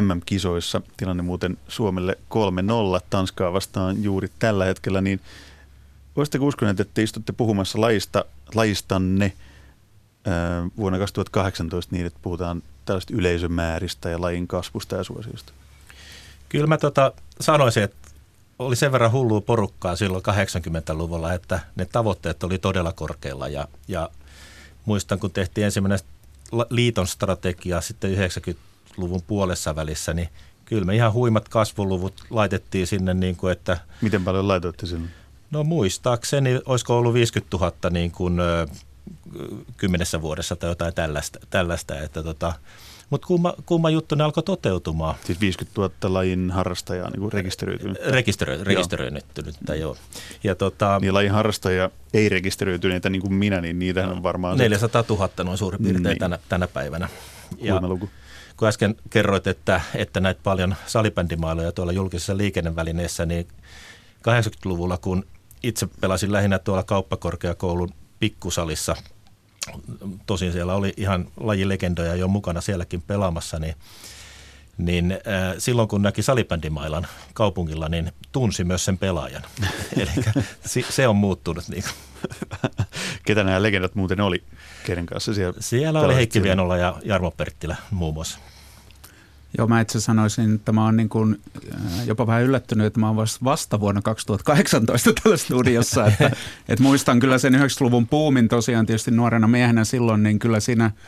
MM-kisoissa 0.00 0.80
tilanne 0.96 1.22
muuten 1.22 1.58
Suomelle 1.68 2.18
3-0 3.00 3.00
Tanskaa 3.10 3.52
vastaan 3.52 4.02
juuri 4.04 4.28
tällä 4.38 4.64
hetkellä, 4.64 5.00
niin 5.00 5.20
voisitteko 6.16 6.46
uskoneet, 6.46 6.80
että 6.80 6.94
te 6.94 7.02
istutte 7.02 7.32
puhumassa 7.32 7.80
lajista, 7.80 8.24
lajistanne 8.54 9.32
ää, 10.26 10.66
vuonna 10.76 10.98
2018 10.98 11.96
niin, 11.96 12.06
että 12.06 12.18
puhutaan 12.22 12.62
tällaista 12.84 13.14
yleisömääristä 13.16 14.08
ja 14.10 14.20
lajin 14.20 14.48
kasvusta 14.48 14.96
ja 14.96 15.04
suosiosta? 15.04 15.52
Kyllä 16.48 16.66
mä 16.66 16.78
tota, 16.78 17.12
sanoisin, 17.40 17.82
että 17.82 18.10
oli 18.58 18.76
sen 18.76 18.92
verran 18.92 19.12
hullua 19.12 19.40
porukkaa 19.40 19.96
silloin 19.96 20.24
80-luvulla, 20.24 21.32
että 21.32 21.60
ne 21.76 21.84
tavoitteet 21.84 22.42
oli 22.44 22.58
todella 22.58 22.92
korkealla 22.92 23.48
ja, 23.48 23.68
ja 23.88 24.10
muistan, 24.84 25.18
kun 25.18 25.30
tehtiin 25.30 25.64
ensimmäinen 25.64 25.98
liiton 26.70 27.06
strategia 27.06 27.80
sitten 27.80 28.14
90-luvun 28.14 29.22
puolessa 29.26 29.76
välissä, 29.76 30.14
niin 30.14 30.28
kyllä 30.64 30.84
me 30.84 30.94
ihan 30.94 31.12
huimat 31.12 31.48
kasvuluvut 31.48 32.14
laitettiin 32.30 32.86
sinne, 32.86 33.14
niin 33.14 33.36
kuin, 33.36 33.52
että... 33.52 33.78
Miten 34.00 34.24
paljon 34.24 34.48
laitoitte 34.48 34.86
sinne? 34.86 35.08
No 35.50 35.64
muistaakseni, 35.64 36.60
olisiko 36.66 36.98
ollut 36.98 37.14
50 37.14 37.56
000 37.56 37.72
niin 37.90 38.10
kuin, 38.10 38.38
kymmenessä 39.76 40.22
vuodessa 40.22 40.56
tai 40.56 40.70
jotain 40.70 40.94
tällaista, 40.94 41.38
tällaista 41.50 42.00
että 42.00 42.22
tota, 42.22 42.52
mutta 43.10 43.26
kumma, 43.26 43.54
kumma 43.66 43.90
juttu 43.90 44.14
ne 44.14 44.24
alkoi 44.24 44.42
toteutumaan. 44.42 45.14
Siis 45.24 45.40
50 45.40 45.80
000 45.80 46.14
lajin 46.14 46.50
harrastajaa 46.50 47.10
niin 47.10 47.32
rekisteröitynyt. 47.32 47.98
Rekisterö, 48.06 48.64
rekisteröitynyttä, 48.64 49.74
joo. 49.74 49.78
joo. 49.80 49.96
Ja 50.44 50.54
tota, 50.54 50.98
niin 51.00 51.14
lajin 51.14 51.32
harrastajia 51.32 51.90
ei 52.14 52.28
rekisteröityneitä 52.28 53.10
niin 53.10 53.22
kuin 53.22 53.34
minä, 53.34 53.60
niin 53.60 53.78
niitähän 53.78 54.12
on 54.12 54.22
varmaan... 54.22 54.58
400 54.58 55.04
000 55.08 55.30
noin 55.44 55.58
suurin 55.58 55.82
piirtein 55.82 56.04
niin. 56.04 56.18
tänä, 56.18 56.38
tänä 56.48 56.66
päivänä. 56.66 57.08
Ja 57.58 57.80
luku. 57.82 58.10
kun 58.56 58.68
äsken 58.68 58.94
kerroit, 59.10 59.46
että, 59.46 59.80
että 59.94 60.20
näitä 60.20 60.40
paljon 60.44 60.74
salibändimailoja 60.86 61.72
tuolla 61.72 61.92
julkisessa 61.92 62.36
liikennevälineessä, 62.36 63.26
niin 63.26 63.48
80-luvulla, 64.18 64.98
kun 64.98 65.24
itse 65.62 65.88
pelasin 66.00 66.32
lähinnä 66.32 66.58
tuolla 66.58 66.82
kauppakorkeakoulun 66.82 67.90
pikkusalissa– 68.20 68.96
tosin 70.26 70.52
siellä 70.52 70.74
oli 70.74 70.92
ihan 70.96 71.28
lajilegendoja 71.40 72.14
jo 72.14 72.28
mukana 72.28 72.60
sielläkin 72.60 73.02
pelaamassa, 73.02 73.58
niin, 73.58 73.74
niin 74.78 75.12
äh, 75.12 75.54
silloin 75.58 75.88
kun 75.88 76.02
näki 76.02 76.22
salibändimailan 76.22 77.06
kaupungilla, 77.34 77.88
niin 77.88 78.12
tunsi 78.32 78.64
myös 78.64 78.84
sen 78.84 78.98
pelaajan. 78.98 79.42
Eli 80.00 80.10
se 80.90 81.08
on 81.08 81.16
muuttunut. 81.16 81.68
Niin 81.68 81.84
Ketä 83.26 83.44
nämä 83.44 83.62
legendat 83.62 83.94
muuten 83.94 84.20
oli? 84.20 84.42
Kenen 84.86 85.06
kanssa 85.06 85.34
siellä? 85.34 85.56
Siellä 85.60 86.00
oli 86.00 86.14
Heikki 86.14 86.42
Vienola 86.42 86.76
ja 86.76 86.96
Jarmo 87.04 87.30
Perttilä 87.30 87.76
muun 87.90 88.14
muassa. 88.14 88.38
Joo, 89.58 89.66
mä 89.66 89.80
itse 89.80 90.00
sanoisin, 90.00 90.54
että 90.54 90.72
mä 90.72 90.84
oon 90.84 90.96
niin 90.96 91.08
kuin 91.08 91.40
äh, 91.74 92.06
jopa 92.06 92.26
vähän 92.26 92.42
yllättynyt, 92.42 92.86
että 92.86 93.00
mä 93.00 93.08
oon 93.08 93.26
vasta 93.44 93.80
vuonna 93.80 94.02
2018 94.02 95.12
tällä 95.22 95.36
studiossa. 95.36 96.06
Että, 96.06 96.30
että 96.68 96.82
muistan 96.82 97.20
kyllä 97.20 97.38
sen 97.38 97.54
90-luvun 97.54 98.06
puumin 98.06 98.48
tosiaan 98.48 98.86
tietysti 98.86 99.10
nuorena 99.10 99.48
miehenä 99.48 99.84
silloin, 99.84 100.22
niin 100.22 100.38
kyllä 100.38 100.60
siinä– 100.60 100.90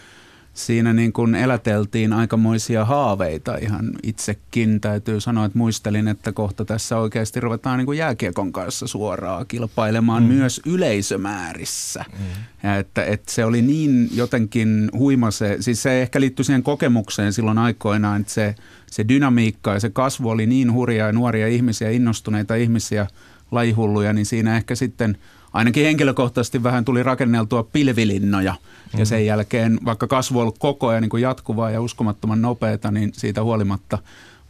siinä 0.55 0.93
niin 0.93 1.13
kuin 1.13 1.35
eläteltiin 1.35 2.13
aikamoisia 2.13 2.85
haaveita 2.85 3.57
ihan 3.57 3.93
itsekin. 4.03 4.81
Täytyy 4.81 5.21
sanoa, 5.21 5.45
että 5.45 5.59
muistelin, 5.59 6.09
että 6.09 6.33
kohta 6.33 6.65
tässä 6.65 6.99
oikeasti 6.99 7.41
ruvetaan 7.41 7.79
niin 7.79 7.87
kuin 7.87 7.99
jääkiekon 7.99 8.53
kanssa 8.53 8.87
suoraan 8.87 9.47
kilpailemaan 9.47 10.23
mm. 10.23 10.29
myös 10.29 10.61
yleisömäärissä. 10.67 12.05
Mm. 12.13 12.25
Ja 12.63 12.77
että, 12.77 13.05
että 13.05 13.33
se 13.33 13.45
oli 13.45 13.63
niin 13.63 14.09
jotenkin 14.15 14.91
huima 14.99 15.31
se, 15.31 15.57
siis 15.61 15.83
se 15.83 16.03
ehkä 16.03 16.21
liittyy 16.21 16.45
siihen 16.45 16.63
kokemukseen 16.63 17.33
silloin 17.33 17.59
aikoinaan, 17.59 18.21
että 18.21 18.33
se, 18.33 18.55
se 18.91 19.09
dynamiikka 19.09 19.73
ja 19.75 19.81
se 19.81 19.91
kasvu 19.91 20.29
oli 20.29 20.47
niin 20.47 20.73
hurjaa 20.73 21.07
ja 21.07 21.13
nuoria 21.13 21.49
ihmisiä, 21.49 21.91
innostuneita 21.91 22.55
ihmisiä, 22.55 23.07
lajihulluja, 23.51 24.13
niin 24.13 24.27
siinä 24.27 24.57
ehkä 24.57 24.75
sitten– 24.75 25.19
ainakin 25.53 25.85
henkilökohtaisesti 25.85 26.63
vähän 26.63 26.85
tuli 26.85 27.03
rakenneltua 27.03 27.63
pilvilinnoja. 27.63 28.53
Mm. 28.93 28.99
Ja 28.99 29.07
sen 29.07 29.27
jälkeen, 29.27 29.79
vaikka 29.85 30.07
kasvu 30.07 30.39
on 30.39 30.43
ollut 30.43 30.59
koko 30.59 30.89
ajan 30.89 31.03
niin 31.03 31.11
kuin 31.11 31.23
jatkuvaa 31.23 31.71
ja 31.71 31.81
uskomattoman 31.81 32.43
nopeata, 32.43 32.91
niin 32.91 33.13
siitä 33.15 33.43
huolimatta 33.43 33.99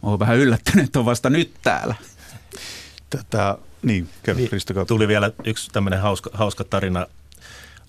olen 0.03 0.19
vähän 0.19 0.37
yllättynyt, 0.37 0.85
että 0.85 0.99
on 0.99 1.05
vasta 1.05 1.29
nyt 1.29 1.51
täällä. 1.61 1.95
Tätä, 3.09 3.57
niin, 3.83 4.09
niin 4.35 4.87
Tuli 4.87 5.07
vielä 5.07 5.31
yksi 5.43 5.71
tämmöinen 5.71 6.01
hauska, 6.01 6.29
hauska 6.33 6.63
tarina. 6.63 7.07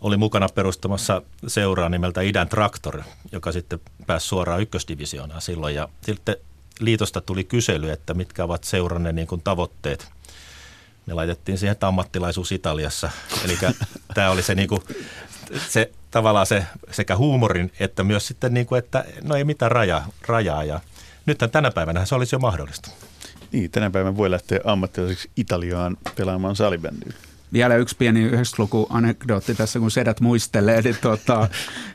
Oli 0.00 0.16
mukana 0.16 0.48
perustamassa 0.48 1.22
seuraa 1.46 1.88
nimeltä 1.88 2.20
Idän 2.20 2.48
Traktor, 2.48 3.02
joka 3.32 3.52
sitten 3.52 3.80
pääsi 4.06 4.26
suoraan 4.26 4.60
ykkösdivisioonaan 4.60 5.42
silloin. 5.42 5.74
Ja 5.74 5.88
sitten 6.02 6.36
liitosta 6.80 7.20
tuli 7.20 7.44
kysely, 7.44 7.90
että 7.90 8.14
mitkä 8.14 8.44
ovat 8.44 8.64
seuranne 8.64 9.12
niin 9.12 9.26
kuin 9.26 9.40
tavoitteet– 9.44 10.08
me 11.06 11.14
laitettiin 11.14 11.58
siihen 11.58 11.76
ammattilaisuus 11.80 12.52
Italiassa. 12.52 13.10
Eli 13.44 13.58
tämä 14.14 14.30
oli 14.30 14.42
se, 14.42 14.54
niinku, 14.54 14.82
se 15.68 15.90
tavallaan 16.10 16.46
se 16.46 16.66
sekä 16.90 17.16
huumorin 17.16 17.72
että 17.80 18.04
myös 18.04 18.26
sitten, 18.26 18.54
niinku, 18.54 18.74
että 18.74 19.04
no 19.22 19.36
ei 19.36 19.44
mitään 19.44 19.72
raja, 19.72 20.02
rajaa. 20.26 20.64
Ja 20.64 20.80
nythän 21.26 21.50
tänä 21.50 21.70
päivänä 21.70 22.04
se 22.04 22.14
olisi 22.14 22.34
jo 22.34 22.38
mahdollista. 22.38 22.90
Niin, 23.52 23.70
tänä 23.70 23.90
päivänä 23.90 24.16
voi 24.16 24.30
lähteä 24.30 24.60
ammattilaiseksi 24.64 25.30
Italiaan 25.36 25.96
pelaamaan 26.16 26.56
salibändiä. 26.56 27.12
Vielä 27.54 27.76
yksi 27.76 27.96
pieni 27.96 28.30
90-luku 28.30 28.86
anekdootti 28.90 29.54
tässä, 29.54 29.78
kun 29.78 29.90
sedät 29.90 30.20
muistelee. 30.20 30.78
Eli 30.78 30.94
tuota, 30.94 31.48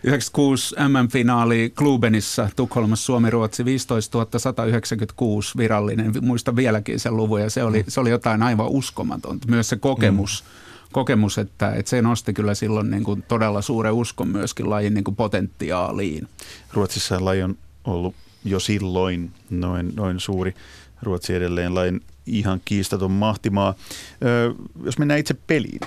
96 0.04 0.76
MM-finaali 0.76 1.74
Klubenissa 1.78 2.50
Tukholmassa 2.56 3.06
Suomi-Ruotsi 3.06 3.66
15 3.66 4.26
196 4.38 5.58
virallinen. 5.58 6.14
Muistan 6.22 6.56
vieläkin 6.56 7.00
sen 7.00 7.18
luvun 7.18 7.42
ja 7.42 7.50
se 7.50 7.64
oli, 7.64 7.84
se 7.88 8.00
oli 8.00 8.10
jotain 8.10 8.44
aivan 8.44 8.68
uskomatonta. 8.68 9.48
Myös 9.48 9.70
se 9.70 9.76
kokemus. 9.76 10.44
Mm 10.44 10.70
kokemus, 10.92 11.38
että, 11.38 11.74
että 11.74 11.90
se 11.90 12.02
nosti 12.02 12.34
kyllä 12.34 12.54
silloin 12.54 12.90
niin 12.90 13.04
kuin 13.04 13.24
todella 13.28 13.62
suuren 13.62 13.94
uskon 13.94 14.28
myöskin 14.28 14.70
lajin 14.70 14.94
niin 14.94 15.04
kuin 15.04 15.16
potentiaaliin. 15.16 16.28
Ruotsissa 16.74 17.26
laji 17.26 17.44
on 17.44 17.58
ollut 17.84 18.16
jo 18.46 18.60
silloin 18.60 19.32
noin, 19.50 19.96
noin 19.96 20.20
suuri. 20.20 20.56
Ruotsi 21.02 21.36
edelleen 21.36 21.76
lain 21.76 22.02
ihan 22.32 22.62
kiistaton 22.66 23.12
mahtimaa. 23.12 23.76
Öö, 24.24 24.54
jos 24.84 24.98
mennään 24.98 25.20
itse 25.20 25.34
peliin, 25.34 25.80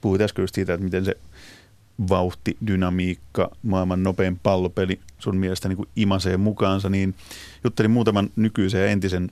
puhuit 0.00 0.20
äsken 0.20 0.48
siitä, 0.48 0.74
että 0.74 0.84
miten 0.84 1.04
se 1.04 1.16
vauhti, 2.08 2.56
dynamiikka, 2.66 3.50
maailman 3.62 4.02
nopein 4.02 4.38
pallopeli 4.42 5.00
sun 5.18 5.36
mielestä 5.36 5.68
niin 5.68 5.88
imasee 5.96 6.36
mukaansa, 6.36 6.88
niin 6.88 7.14
juttelin 7.64 7.90
muutaman 7.90 8.30
nykyisen 8.36 8.80
ja 8.80 8.86
entisen 8.86 9.30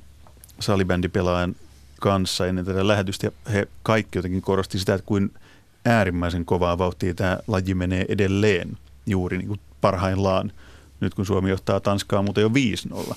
salibändipelaajan 0.61 1.57
kanssa 2.01 2.47
ennen 2.47 2.65
tätä 2.65 2.89
lähetystä 2.89 3.27
ja 3.27 3.31
he 3.53 3.69
kaikki 3.83 4.19
jotenkin 4.19 4.43
korosti 4.43 4.79
sitä, 4.79 4.95
että 4.95 5.07
kuin 5.07 5.33
äärimmäisen 5.85 6.45
kovaa 6.45 6.79
vauhtia 6.79 7.15
tämä 7.15 7.39
laji 7.47 7.75
menee 7.75 8.05
edelleen 8.09 8.79
juuri 9.07 9.39
niin 9.39 9.49
kuin 9.49 9.61
parhaillaan, 9.81 10.53
nyt 11.01 11.15
kun 11.15 11.27
Suomi 11.27 11.51
johtaa 11.51 11.81
Tanskaa 11.81 12.23
muuten 12.23 12.43
jo 12.43 12.51
5-0. 13.13 13.15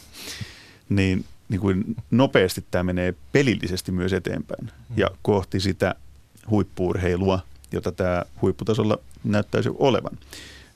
Niin 0.90 1.26
niin 1.50 1.62
kuin 1.62 1.96
nopeasti 2.12 2.66
tämä 2.72 2.84
menee 2.84 3.14
pelillisesti 3.32 3.92
myös 3.92 4.14
eteenpäin 4.14 4.72
ja 4.98 5.08
mm. 5.08 5.18
kohti 5.22 5.60
sitä 5.60 5.96
huippuurheilua, 6.50 7.40
jota 7.72 7.92
tämä 7.92 8.24
huipputasolla 8.42 8.98
näyttäisi 9.24 9.70
olevan. 9.80 10.18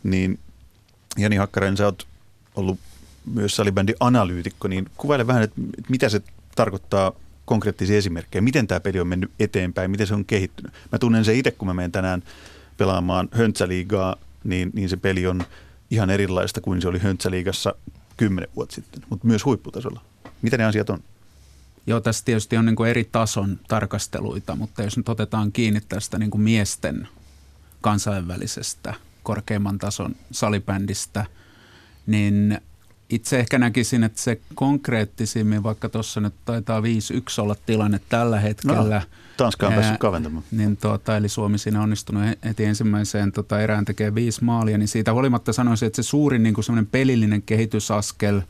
Niin 0.03 0.39
Jani 1.17 1.35
Hakkarainen, 1.35 1.77
sä 1.77 1.85
oot 1.85 2.07
ollut 2.55 2.79
myös 3.33 3.55
salibändin 3.55 3.95
analyytikko, 3.99 4.67
niin 4.67 4.85
kuvaile 4.97 5.27
vähän, 5.27 5.43
että 5.43 5.61
mitä 5.89 6.09
se 6.09 6.21
tarkoittaa 6.55 7.11
konkreettisia 7.45 7.97
esimerkkejä, 7.97 8.41
miten 8.41 8.67
tämä 8.67 8.79
peli 8.79 8.99
on 8.99 9.07
mennyt 9.07 9.31
eteenpäin, 9.39 9.91
miten 9.91 10.07
se 10.07 10.13
on 10.13 10.25
kehittynyt. 10.25 10.73
Mä 10.91 10.99
tunnen 10.99 11.25
se 11.25 11.33
itse, 11.33 11.51
kun 11.51 11.67
mä 11.67 11.73
menen 11.73 11.91
tänään 11.91 12.23
pelaamaan 12.77 13.29
Höntsäliigaa, 13.31 14.15
niin, 14.43 14.71
niin 14.73 14.89
se 14.89 14.97
peli 14.97 15.27
on 15.27 15.43
ihan 15.91 16.09
erilaista 16.09 16.61
kuin 16.61 16.81
se 16.81 16.87
oli 16.87 16.99
Höntsäliigassa 16.99 17.75
kymmenen 18.17 18.49
vuotta 18.55 18.75
sitten, 18.75 19.03
mutta 19.09 19.27
myös 19.27 19.45
huipputasolla. 19.45 20.01
Mitä 20.43 20.57
ne 20.57 20.65
asiat 20.65 20.89
on? 20.89 20.99
Joo, 21.87 22.01
tässä 22.01 22.25
tietysti 22.25 22.57
on 22.57 22.65
niin 22.65 22.75
kuin 22.75 22.89
eri 22.89 23.09
tason 23.11 23.59
tarkasteluita, 23.67 24.55
mutta 24.55 24.83
jos 24.83 24.97
nyt 24.97 25.09
otetaan 25.09 25.51
kiinni 25.51 25.81
tästä 25.89 26.19
niin 26.19 26.31
kuin 26.31 26.41
miesten 26.41 27.07
kansainvälisestä 27.81 28.93
korkeimman 29.23 29.77
tason 29.77 30.15
salibändistä, 30.31 31.25
niin 32.07 32.61
itse 33.09 33.39
ehkä 33.39 33.59
näkisin, 33.59 34.03
että 34.03 34.21
se 34.21 34.39
konkreettisimmin, 34.55 35.63
vaikka 35.63 35.89
tuossa 35.89 36.21
nyt 36.21 36.33
taitaa 36.45 36.81
5-1 36.81 36.83
olla 37.37 37.55
tilanne 37.65 37.99
tällä 38.09 38.39
hetkellä. 38.39 38.99
No, 38.99 39.05
Tanska 39.37 39.67
on 39.67 39.73
päässyt 39.73 39.97
kaventamaan. 39.97 40.43
Niin 40.51 40.77
tuota, 40.77 41.17
eli 41.17 41.29
Suomi 41.29 41.57
siinä 41.57 41.81
onnistunut 41.81 42.23
heti 42.45 42.65
ensimmäiseen 42.65 43.31
tota, 43.31 43.61
erään 43.61 43.85
tekee 43.85 44.15
viisi 44.15 44.43
maalia, 44.43 44.77
niin 44.77 44.87
siitä 44.87 45.13
huolimatta 45.13 45.53
sanoisin, 45.53 45.87
että 45.87 46.01
se 46.01 46.07
suurin 46.07 46.43
niin 46.43 46.55
kuin 46.55 46.87
pelillinen 46.91 47.41
kehitysaskel 47.41 48.41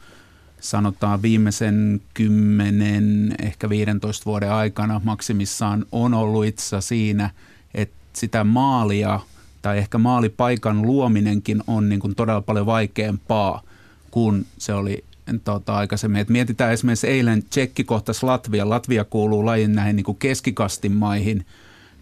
sanotaan 0.63 1.21
viimeisen 1.21 2.01
10, 2.13 3.35
ehkä 3.41 3.69
15 3.69 4.25
vuoden 4.25 4.51
aikana 4.51 5.01
maksimissaan 5.03 5.85
on 5.91 6.13
ollut 6.13 6.45
itse 6.45 6.81
siinä, 6.81 7.29
että 7.73 7.95
sitä 8.13 8.43
maalia 8.43 9.19
tai 9.61 9.77
ehkä 9.77 9.97
maalipaikan 9.97 10.81
luominenkin 10.81 11.63
on 11.67 11.89
niin 11.89 11.99
kuin 11.99 12.15
todella 12.15 12.41
paljon 12.41 12.65
vaikeampaa– 12.65 13.61
kuin 14.13 14.45
se 14.57 14.73
oli 14.73 15.03
tota, 15.43 15.75
aikaisemmin. 15.75 16.21
Et 16.21 16.29
mietitään 16.29 16.73
esimerkiksi 16.73 17.07
eilen 17.07 17.43
Tsekki 17.43 17.83
kohtasi 17.83 18.25
Latvia. 18.25 18.69
Latvia 18.69 19.03
kuuluu 19.05 19.45
lajin 19.45 19.75
näihin 19.75 19.95
niin 19.95 20.03
kuin 20.03 20.17
keskikastin 20.17 20.91
maihin 20.91 21.45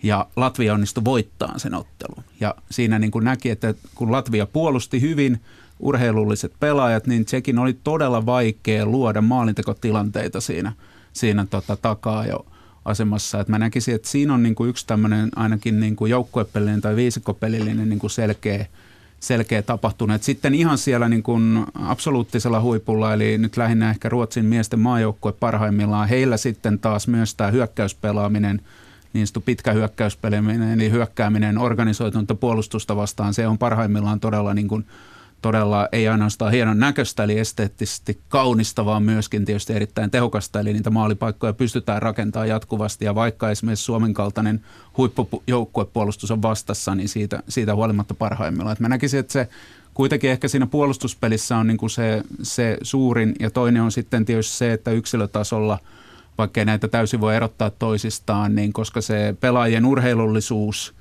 ja 0.03 0.27
Latvia 0.36 0.74
onnistui 0.74 1.06
voittaa 1.06 1.60
sen 1.60 1.74
ottelun. 1.74 2.24
Ja 2.39 2.56
siinä 2.72 3.00
niin 3.00 3.12
kuin 3.12 3.25
näki, 3.25 3.50
että 3.50 3.74
kun 3.96 4.12
Latvia 4.12 4.46
puolusti 4.46 5.01
hyvin 5.01 5.41
urheilulliset 5.82 6.54
pelaajat, 6.60 7.08
niin 7.08 7.26
Tsekin 7.26 7.60
oli 7.60 7.78
todella 7.84 8.26
vaikea 8.26 8.86
luoda 8.86 9.22
maalintekotilanteita 9.22 10.42
siinä, 10.42 10.74
siinä 11.14 11.46
tota, 11.50 11.78
takaa 11.82 12.26
jo 12.26 12.46
asemassa. 12.86 13.40
Et 13.40 13.48
mä 13.48 13.60
näkisin, 13.60 13.96
että 13.96 14.10
siinä 14.10 14.34
on 14.34 14.44
niin 14.44 14.56
kuin 14.56 14.70
yksi 14.70 14.88
tämmöinen 14.88 15.30
ainakin 15.36 15.80
niin 15.80 15.96
kuin 15.96 16.12
joukkuepelillinen 16.12 16.82
tai 16.82 16.96
viisikkopelillinen 16.96 17.90
niin 17.90 18.00
kuin 18.00 18.12
selkeä– 18.12 18.66
selkeä 19.22 19.62
tapahtunut. 19.62 20.24
Sitten 20.24 20.56
ihan 20.56 20.78
siellä 20.78 21.10
niin 21.10 21.24
kuin 21.24 21.66
absoluuttisella 21.76 22.62
huipulla, 22.62 23.14
eli 23.14 23.38
nyt 23.38 23.58
lähinnä 23.58 23.90
ehkä 23.90 24.10
Ruotsin 24.10 24.46
miesten 24.46 24.80
maajoukkue 24.80 25.32
parhaimmillaan, 25.32 26.10
heillä 26.10 26.38
sitten 26.38 26.80
taas 26.80 27.08
myös 27.08 27.36
tämä 27.36 27.52
hyökkäyspelaaminen, 27.52 28.62
niin 29.14 29.28
pitkä 29.46 29.72
hyökkäyspelaaminen, 29.72 30.74
eli 30.74 30.92
hyökkääminen 30.92 31.58
organisoitunutta 31.58 32.36
puolustusta 32.36 32.96
vastaan, 32.96 33.34
se 33.34 33.48
on 33.48 33.58
parhaimmillaan 33.58 34.20
todella 34.20 34.54
niin 34.54 34.68
kuin 34.68 34.86
todella 35.42 35.90
ei 35.92 36.08
ainoastaan 36.08 36.52
hienon 36.52 36.80
näköistä, 36.80 37.24
eli 37.24 37.40
esteettisesti 37.40 38.22
kaunista, 38.30 38.86
vaan 38.86 39.04
myöskin 39.04 39.46
tietysti 39.46 39.74
erittäin 39.74 40.12
tehokasta, 40.12 40.60
eli 40.60 40.74
niitä 40.74 40.90
maalipaikkoja 40.90 41.54
pystytään 41.54 42.02
rakentamaan 42.02 42.50
jatkuvasti, 42.50 43.06
ja 43.06 43.16
vaikka 43.16 43.52
esimerkiksi 43.52 43.86
Suomen 43.86 44.14
kaltainen 44.14 44.62
huippujoukkuepuolustus 44.98 46.32
on 46.32 46.42
vastassa, 46.42 46.96
niin 46.96 47.10
siitä, 47.10 47.44
siitä 47.50 47.76
huolimatta 47.76 48.14
parhaimmillaan. 48.14 48.78
mä 48.80 48.90
näkisin, 48.90 49.20
että 49.20 49.34
se 49.34 49.48
kuitenkin 49.94 50.32
ehkä 50.32 50.48
siinä 50.48 50.68
puolustuspelissä 50.68 51.58
on 51.58 51.68
niin 51.68 51.78
kuin 51.78 51.90
se, 51.90 52.24
se 52.44 52.78
suurin, 52.82 53.36
ja 53.40 53.52
toinen 53.52 53.82
on 53.82 53.92
sitten 53.92 54.26
tietysti 54.26 54.58
se, 54.58 54.74
että 54.74 54.92
yksilötasolla– 54.92 55.80
vaikkei 56.42 56.66
näitä 56.66 56.88
täysin 56.88 57.22
voi 57.22 57.36
erottaa 57.36 57.70
toisistaan, 57.70 58.56
niin 58.56 58.74
koska 58.74 59.02
se 59.02 59.36
pelaajien 59.40 59.86
urheilullisuus 59.86 60.94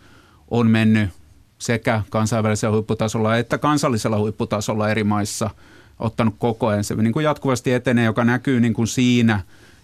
on 0.51 0.71
mennyt 0.71 1.11
sekä 1.61 2.03
kansainvälisellä 2.11 2.75
huipputasolla 2.75 3.37
että 3.37 3.59
kansallisella 3.59 4.19
huipputasolla 4.19 4.91
eri 4.91 5.05
maissa 5.05 5.51
ottanut 5.99 6.35
koko 6.39 6.67
ajan. 6.67 6.85
Se 6.85 6.95
niin 6.95 7.13
kuin 7.13 7.25
jatkuvasti 7.25 7.73
etenee, 7.73 8.05
joka 8.05 8.25
näkyy 8.25 8.61
niin 8.61 8.75
kuin 8.75 8.87
siinä 8.87 9.41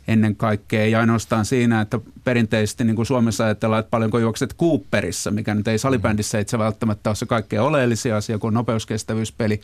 ennen 0.08 0.36
kaikkea, 0.36 0.82
ei 0.82 0.94
ainoastaan 0.94 1.44
siinä, 1.44 1.80
että 1.80 2.00
perinteisesti 2.24 2.84
niin 2.84 2.96
kuin 2.96 3.06
Suomessa 3.06 3.44
ajatellaan, 3.44 3.80
että 3.80 3.90
paljonko 3.90 4.18
juokset 4.18 4.56
Cooperissa, 4.56 5.30
mikä 5.30 5.54
nyt 5.54 5.68
ei 5.68 5.78
salibändissä 5.78 6.38
itse 6.38 6.58
välttämättä 6.58 7.10
ole 7.10 7.16
se 7.16 7.26
kaikkein 7.26 7.62
oleellisia 7.62 8.16
asia 8.16 8.38
kuin 8.38 8.54
nopeuskestävyyspeli, 8.54 9.60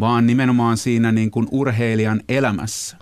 vaan 0.00 0.26
nimenomaan 0.26 0.76
siinä 0.76 1.12
niin 1.12 1.30
kuin 1.30 1.48
urheilijan 1.50 2.20
elämässä. 2.28 2.96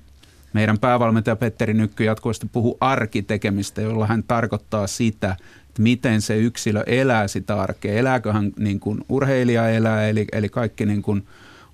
Meidän 0.53 0.79
päävalmentaja 0.79 1.37
Petteri 1.37 1.75
Nykky 1.75 2.05
jatkuvasti 2.05 2.47
puhuu 2.53 2.77
arkitekemistä, 2.81 3.83
jolla 3.83 4.07
hän 4.07 4.25
tarkoittaa 4.29 4.87
sitä, 4.87 5.37
että 5.77 5.83
miten 5.83 6.23
se 6.23 6.37
yksilö 6.37 6.83
elää 6.87 7.29
sitä 7.29 7.61
arkea. 7.61 7.95
Elääkö 7.95 8.33
hän 8.33 8.53
niin 8.59 8.81
kuin 8.81 9.05
urheilija 9.09 9.71
elää, 9.71 10.09
eli, 10.09 10.27
eli 10.33 10.49
kaikki 10.49 10.87
niin 10.87 11.03
kuin 11.03 11.27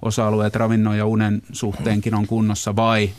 osa-alueet 0.02 0.56
ravinnon 0.56 0.98
ja 0.98 1.06
unen 1.06 1.42
suhteenkin 1.52 2.14
on 2.14 2.26
kunnossa, 2.26 2.76
vai 2.76 3.10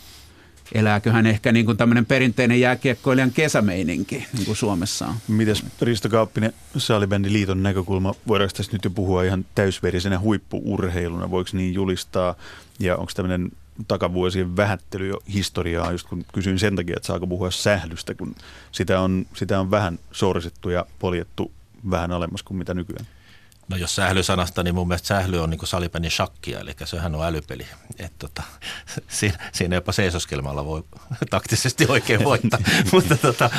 elääkö 0.74 1.12
hän 1.12 1.25
ehkä 1.25 1.52
niin 1.52 1.66
kuin 1.66 1.78
tämmöinen 1.78 2.06
perinteinen 2.06 2.60
jääkiekkoilijan 2.60 3.32
kesämeininki, 3.32 4.25
niin 4.34 4.46
kuin 4.46 4.56
Suomessa 4.56 5.08
on. 5.08 5.16
Mites 5.28 5.63
Risto 5.82 6.10
Kauppinen, 6.10 6.54
Saalibändin 6.78 7.34
liiton 7.34 7.63
näkökulma, 7.63 8.15
voidaanko 8.28 8.54
tässä 8.58 8.72
nyt 8.72 8.84
jo 8.84 8.89
puhua 8.89 9.24
ihan 9.24 9.46
täysverisenä 9.56 10.19
huippuurheiluna, 10.19 11.32
voiko 11.32 11.50
niin 11.54 11.74
julistaa, 11.74 12.36
ja 12.80 12.98
onko 12.98 13.12
tämmöinen 13.15 13.52
takavuosien 13.88 14.57
vähättely 14.57 15.07
jo 15.07 15.19
historiaa, 15.33 15.91
just 15.91 16.07
kun 16.07 16.25
kysyin 16.33 16.59
sen 16.59 16.75
takia, 16.75 16.95
että 16.97 17.07
saako 17.07 17.27
puhua 17.27 17.51
sählystä, 17.51 18.15
kun 18.15 18.36
sitä 18.71 18.99
on, 18.99 19.25
sitä 19.33 19.59
on 19.59 19.71
vähän 19.71 19.99
sorsittu 20.12 20.69
ja 20.69 20.86
poljettu 20.99 21.51
vähän 21.89 22.12
alemmas 22.12 22.43
kuin 22.43 22.57
mitä 22.57 22.73
nykyään. 22.73 23.07
No 23.67 23.77
jos 23.77 23.95
sählysanasta, 23.95 24.63
niin 24.63 24.75
mun 24.75 24.88
mielestä 24.88 25.07
sähly 25.07 25.39
on 25.39 25.49
niin 25.49 25.67
salipäni 25.67 26.09
shakkia, 26.09 26.59
eli 26.59 26.71
sehän 26.86 27.15
on 27.15 27.25
älypeli. 27.25 27.65
Et 27.99 28.13
tota, 28.19 28.43
siinä, 29.07 29.38
siinä 29.51 29.75
jopa 29.75 29.91
seisoskelmalla 29.91 30.65
voi 30.65 30.83
taktisesti 31.29 31.86
oikein 31.89 32.23
voittaa. 32.23 32.59
mutta 32.93 33.17
tota, 33.17 33.49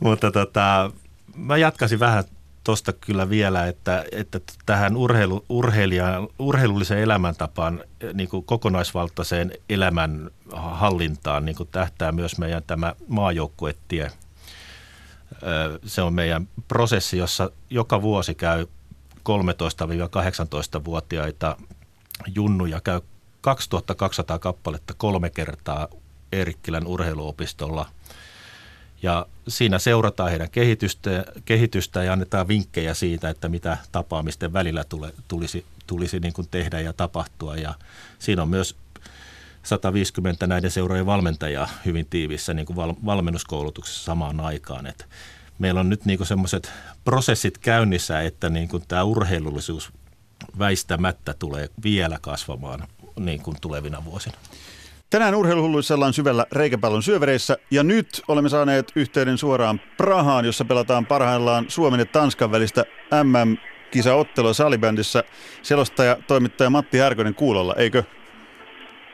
mutta 0.00 0.30
tota, 0.30 0.92
mä 1.36 1.56
jatkaisin 1.56 2.00
vähän 2.00 2.24
tuosta 2.64 2.92
kyllä 2.92 3.30
vielä, 3.30 3.66
että, 3.66 4.04
että 4.12 4.40
tähän 4.66 4.96
urheilu, 4.96 5.44
urheilulliseen 6.38 7.00
elämäntapaan, 7.00 7.84
niin 8.14 8.28
kuin 8.28 8.44
kokonaisvaltaiseen 8.44 9.52
elämän 9.68 10.30
hallintaan 10.52 11.44
niin 11.44 11.56
kuin 11.56 11.68
tähtää 11.72 12.12
myös 12.12 12.38
meidän 12.38 12.62
tämä 12.66 12.94
maajoukkuetie. 13.08 14.10
Se 15.84 16.02
on 16.02 16.14
meidän 16.14 16.48
prosessi, 16.68 17.18
jossa 17.18 17.50
joka 17.70 18.02
vuosi 18.02 18.34
käy 18.34 18.66
13-18-vuotiaita 19.16 21.56
junnuja, 22.34 22.80
käy 22.80 23.00
2200 23.40 24.38
kappaletta 24.38 24.94
kolme 24.96 25.30
kertaa 25.30 25.88
Eerikkilän 26.32 26.86
urheiluopistolla– 26.86 27.86
ja 29.02 29.26
siinä 29.48 29.78
seurataan 29.78 30.30
heidän 30.30 30.50
kehitystä, 30.50 31.24
kehitystä 31.44 32.04
ja 32.04 32.12
annetaan 32.12 32.48
vinkkejä 32.48 32.94
siitä, 32.94 33.28
että 33.30 33.48
mitä 33.48 33.76
tapaamisten 33.92 34.52
välillä 34.52 34.84
tule, 34.84 35.12
tulisi, 35.28 35.64
tulisi 35.86 36.20
niin 36.20 36.32
kuin 36.32 36.48
tehdä 36.50 36.80
ja 36.80 36.92
tapahtua. 36.92 37.56
Ja 37.56 37.74
siinä 38.18 38.42
on 38.42 38.48
myös 38.48 38.76
150 39.62 40.46
näiden 40.46 40.70
seurojen 40.70 41.06
valmentajaa 41.06 41.68
hyvin 41.84 42.06
tiivissä 42.10 42.54
niin 42.54 42.66
kuin 42.66 42.76
val, 42.76 42.94
valmennuskoulutuksessa 43.06 44.04
samaan 44.04 44.40
aikaan. 44.40 44.86
Et 44.86 45.06
meillä 45.58 45.80
on 45.80 45.88
nyt 45.88 46.04
niin 46.04 46.26
semmoiset 46.26 46.72
prosessit 47.04 47.58
käynnissä, 47.58 48.20
että 48.20 48.50
niin 48.50 48.68
kuin 48.68 48.84
tämä 48.88 49.02
urheilullisuus 49.02 49.92
väistämättä 50.58 51.34
tulee 51.38 51.68
vielä 51.82 52.18
kasvamaan 52.20 52.88
niin 53.20 53.42
kuin 53.42 53.56
tulevina 53.60 54.04
vuosina. 54.04 54.36
Tänään 55.12 55.34
urheiluhulluissa 55.34 55.94
ollaan 55.94 56.12
syvällä 56.12 56.46
reikäpallon 56.52 57.02
syövereissä 57.02 57.58
ja 57.70 57.82
nyt 57.82 58.22
olemme 58.28 58.48
saaneet 58.48 58.92
yhteyden 58.96 59.38
suoraan 59.38 59.80
Prahaan, 59.96 60.44
jossa 60.44 60.64
pelataan 60.64 61.06
parhaillaan 61.06 61.64
Suomen 61.68 62.00
ja 62.00 62.06
Tanskan 62.06 62.52
välistä 62.52 62.84
MM-kisaottelua 63.24 64.52
salibändissä. 64.52 65.24
Selostaja, 65.62 66.16
toimittaja 66.26 66.70
Matti 66.70 66.98
Härkönen 66.98 67.34
kuulolla, 67.34 67.74
eikö? 67.74 68.02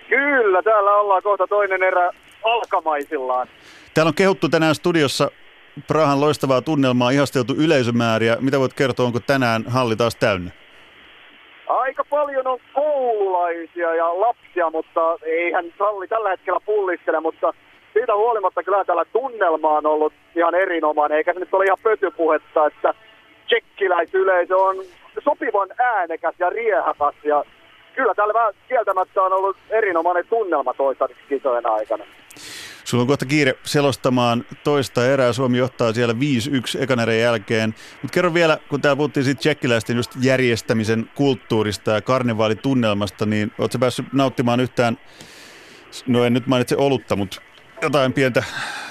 Kyllä, 0.08 0.62
täällä 0.62 0.90
ollaan 0.90 1.22
kohta 1.22 1.46
toinen 1.46 1.82
erä 1.82 2.10
alkamaisillaan. 2.44 3.48
Täällä 3.94 4.08
on 4.08 4.14
kehuttu 4.14 4.48
tänään 4.48 4.74
studiossa 4.74 5.30
Prahan 5.86 6.20
loistavaa 6.20 6.62
tunnelmaa, 6.62 7.10
ihasteltu 7.10 7.54
yleisömääriä. 7.54 8.36
Mitä 8.40 8.60
voit 8.60 8.74
kertoa, 8.74 9.06
onko 9.06 9.20
tänään 9.20 9.64
halli 9.66 9.96
taas 9.96 10.16
täynnä? 10.16 10.50
Aika 11.68 12.04
paljon 12.10 12.46
on 12.46 12.58
koululaisia 12.74 13.94
ja 13.94 14.20
lapsia, 14.20 14.70
mutta 14.70 15.18
eihän 15.22 15.64
salli 15.78 16.08
tällä 16.08 16.30
hetkellä 16.30 16.60
pullistele, 16.66 17.20
mutta 17.20 17.52
siitä 17.92 18.14
huolimatta 18.14 18.62
kyllä 18.62 18.84
tällä 18.84 19.04
tunnelma 19.04 19.76
on 19.76 19.86
ollut 19.86 20.12
ihan 20.36 20.54
erinomainen, 20.54 21.18
eikä 21.18 21.32
se 21.32 21.40
nyt 21.40 21.54
ole 21.54 21.64
ihan 21.64 21.78
pötypuhetta, 21.82 22.66
että 22.66 22.94
tsekkiläisyleisö 23.46 24.56
on 24.56 24.76
sopivan 25.24 25.68
äänekäs 25.78 26.34
ja 26.38 26.50
riehakas 26.50 27.14
ja 27.24 27.44
kyllä 27.94 28.14
täällä 28.14 28.52
kieltämättä 28.68 29.22
on 29.22 29.32
ollut 29.32 29.56
erinomainen 29.70 30.26
tunnelma 30.28 30.74
toistaiseksi 30.74 31.22
kisojen 31.28 31.66
aikana. 31.66 32.04
Sulla 32.88 33.02
on 33.02 33.06
kohta 33.08 33.26
kiire 33.26 33.54
selostamaan 33.62 34.44
toista 34.64 35.06
erää. 35.06 35.32
Suomi 35.32 35.58
johtaa 35.58 35.92
siellä 35.92 36.14
5-1 36.14 36.82
ekan 36.82 37.00
erän 37.00 37.18
jälkeen. 37.18 37.74
Mutta 38.02 38.14
kerro 38.14 38.34
vielä, 38.34 38.58
kun 38.68 38.80
täällä 38.80 38.96
puhuttiin 38.96 39.24
siitä 39.24 39.38
tsekkiläisten 39.38 39.96
just 39.96 40.10
järjestämisen 40.22 41.10
kulttuurista 41.14 41.90
ja 41.90 42.02
karnevaalitunnelmasta, 42.02 43.26
niin 43.26 43.52
ootko 43.58 43.78
päässyt 43.78 44.12
nauttimaan 44.12 44.60
yhtään, 44.60 44.98
no 46.06 46.24
en 46.24 46.32
nyt 46.32 46.46
mainitse 46.46 46.76
olutta, 46.76 47.16
mutta 47.16 47.42
jotain 47.82 48.12
pientä 48.12 48.44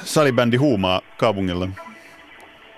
salibändihuumaa 0.04 1.02
kaupungilla? 1.18 1.68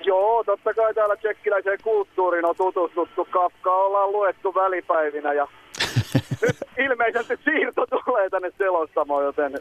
Joo, 0.06 0.44
totta 0.44 0.74
kai 0.74 0.94
täällä 0.94 1.16
tsekkiläiseen 1.16 1.80
kulttuuriin 1.84 2.46
on 2.46 2.56
tutustuttu. 2.56 3.26
Kafka 3.26 3.72
ollaan 3.76 4.12
luettu 4.12 4.56
välipäivinä 4.56 5.34
ja 5.34 5.48
nyt 6.42 6.58
ilmeisesti 6.78 7.40
siirto 7.44 7.86
tulee 7.86 8.30
tänne 8.30 8.52
selostamoon, 8.58 9.24
joten, 9.24 9.52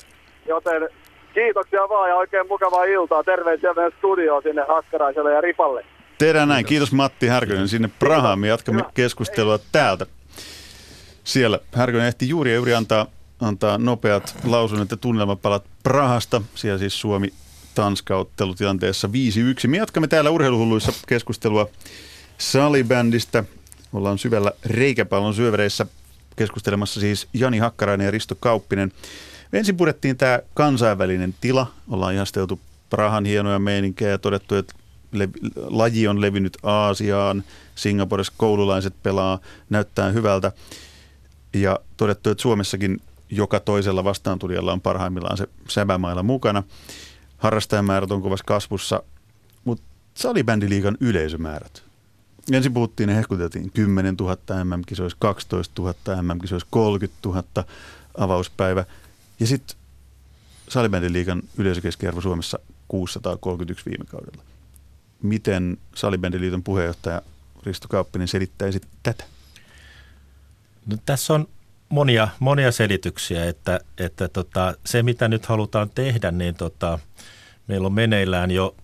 joten 0.47 0.88
kiitoksia 1.38 1.88
vaan 1.88 2.09
ja 2.09 2.16
oikein 2.16 2.48
mukavaa 2.48 2.85
iltaa. 2.85 3.24
Terveisiä 3.24 3.74
meidän 3.74 3.92
studioon 3.98 4.42
sinne 4.42 4.62
Hakkaraiselle 4.68 5.33
ja 5.33 5.40
Ripalle. 5.40 5.85
Tehdään 6.18 6.48
näin. 6.48 6.66
Kiitos 6.66 6.92
Matti 6.92 7.27
Härkönen 7.27 7.68
sinne 7.68 7.90
Prahaan. 7.98 8.38
Me 8.38 8.48
jatkamme 8.48 8.85
keskustelua 8.94 9.59
täältä. 9.72 10.07
Siellä 11.24 11.59
Härkönen 11.74 12.07
ehti 12.07 12.29
juuri 12.29 12.51
ja 12.51 12.57
juuri 12.57 12.74
antaa, 12.74 13.07
antaa 13.40 13.79
nopeat 13.79 14.37
lausunnot 14.44 14.90
ja 14.90 14.96
tunnelmapalat 14.96 15.64
Prahasta. 15.83 16.42
Siellä 16.55 16.79
siis 16.79 17.01
Suomi 17.01 17.33
Tanska-ottelutilanteessa 17.74 19.09
5-1. 19.09 19.68
Me 19.68 19.77
jatkamme 19.77 20.09
täällä 20.09 20.31
urheiluhulluissa 20.31 20.92
keskustelua 21.09 21.68
salibändistä. 22.38 23.44
Ollaan 23.92 24.18
syvällä 24.18 24.53
reikäpallon 24.66 25.35
syövereissä 25.35 25.87
keskustelemassa 26.37 27.01
siis 27.01 27.29
Jani 27.35 27.59
Hakkarainen 27.59 28.05
ja 28.05 28.11
Risto 28.11 28.35
Kauppinen. 28.40 28.92
Ensin 29.52 29.76
purettiin 29.76 30.16
tämä 30.16 30.40
kansainvälinen 30.54 31.34
tila. 31.40 31.72
Ollaan 31.90 32.14
ihasteltu 32.14 32.61
Prahan 32.90 33.24
hienoja 33.24 33.58
meininkejä 33.58 34.11
ja 34.11 34.18
todettu, 34.18 34.54
että 34.54 34.74
laji 35.56 36.08
on 36.08 36.20
levinnyt 36.20 36.56
Aasiaan. 36.62 37.44
Singaporessa 37.74 38.32
koululaiset 38.37 38.94
pelaa, 39.02 39.38
näyttää 39.70 40.11
hyvältä. 40.11 40.52
Ja 41.54 41.78
todettu, 41.96 42.30
että 42.30 42.42
Suomessakin 42.42 43.00
joka 43.30 43.61
toisella 43.61 44.04
vastaantulijalla 44.04 44.72
on 44.72 44.80
parhaimmillaan 44.80 45.37
se 45.37 45.48
säbämailla 45.68 46.22
mukana. 46.22 46.62
Harrastajamäärät 47.38 48.11
on 48.11 48.22
kovassa 48.22 48.44
kasvussa, 48.44 49.02
mutta 49.64 49.84
salibändiliigan 50.14 50.96
yleisömäärät. 51.00 51.82
Ensin 52.52 52.74
puhuttiin 52.74 53.08
ja 53.08 53.14
hehkuteltiin 53.16 53.70
10 53.70 54.14
000 54.20 54.64
MM-kisoissa, 54.64 55.16
12 55.20 55.82
000 55.82 56.22
MM-kisoissa, 56.22 56.68
30 56.70 57.28
000 57.28 57.44
avauspäivä. 58.18 58.84
Ja 59.40 59.46
sitten 59.46 59.77
salibändiliigan 60.68 61.42
yleisökeskiarvo 61.59 62.20
Suomessa 62.20 62.59
631 62.88 63.90
viime 63.90 64.05
kaudella. 64.05 64.42
Miten 65.22 65.79
salibändiliiton 65.94 66.62
puheenjohtaja 66.62 67.22
Risto 67.66 67.88
Kauppinen 67.88 68.29
selittäisi 68.29 68.81
tätä? 69.03 69.24
No, 70.87 70.96
tässä 71.07 71.35
on 71.35 71.48
monia, 71.88 72.29
monia 72.38 72.72
selityksiä, 72.72 73.48
että, 73.48 73.81
että 73.98 74.29
tota, 74.29 74.74
se 74.87 75.03
mitä 75.03 75.29
nyt 75.29 75.46
halutaan 75.46 75.90
tehdä, 75.90 76.31
niin 76.31 76.55
tota, 76.55 76.98
meillä 77.66 77.87
on 77.87 77.92
meneillään 77.92 78.51
jo 78.51 78.74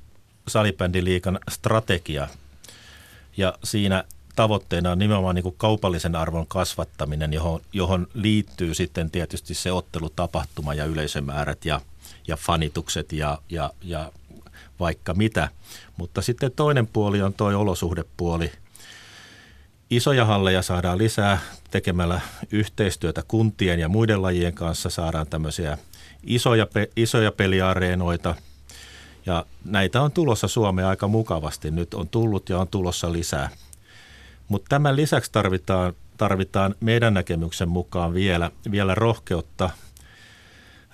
salibändiliikan 0.48 1.38
strategia 1.50 2.28
ja 3.36 3.58
siinä 3.64 4.04
tavoitteena 4.36 4.90
on 4.90 4.98
nimenomaan 4.98 5.34
niin 5.34 5.42
kuin 5.42 5.54
kaupallisen 5.58 6.16
arvon 6.16 6.46
kasvattaminen, 6.46 7.32
johon, 7.32 7.60
johon 7.72 8.06
liittyy 8.14 8.74
sitten 8.74 9.10
tietysti 9.10 9.54
se 9.54 9.72
ottelutapahtuma 9.72 10.74
ja 10.74 10.84
yleisömäärät 10.84 11.64
ja, 11.64 11.80
ja 12.28 12.36
fanitukset 12.36 13.12
ja, 13.12 13.38
ja, 13.50 13.70
ja 13.82 14.12
vaikka 14.80 15.14
mitä. 15.14 15.48
Mutta 15.96 16.22
sitten 16.22 16.52
toinen 16.52 16.86
puoli 16.86 17.22
on 17.22 17.34
tuo 17.34 17.48
olosuhdepuoli. 17.48 18.52
Isoja 19.90 20.24
halleja 20.24 20.62
saadaan 20.62 20.98
lisää 20.98 21.38
tekemällä 21.70 22.20
yhteistyötä 22.52 23.22
kuntien 23.28 23.80
ja 23.80 23.88
muiden 23.88 24.22
lajien 24.22 24.54
kanssa. 24.54 24.90
Saadaan 24.90 25.26
tämmöisiä 25.26 25.78
isoja, 26.22 26.66
isoja 26.96 27.32
peliareenoita, 27.32 28.34
ja 29.26 29.46
näitä 29.64 30.02
on 30.02 30.12
tulossa 30.12 30.48
Suomeen 30.48 30.88
aika 30.88 31.08
mukavasti. 31.08 31.70
Nyt 31.70 31.94
on 31.94 32.08
tullut 32.08 32.48
ja 32.48 32.58
on 32.58 32.68
tulossa 32.68 33.12
lisää. 33.12 33.50
Mutta 34.48 34.68
tämän 34.68 34.96
lisäksi 34.96 35.32
tarvitaan, 35.32 35.92
tarvitaan 36.16 36.74
meidän 36.80 37.14
näkemyksen 37.14 37.68
mukaan 37.68 38.14
vielä, 38.14 38.50
vielä 38.70 38.94
rohkeutta, 38.94 39.70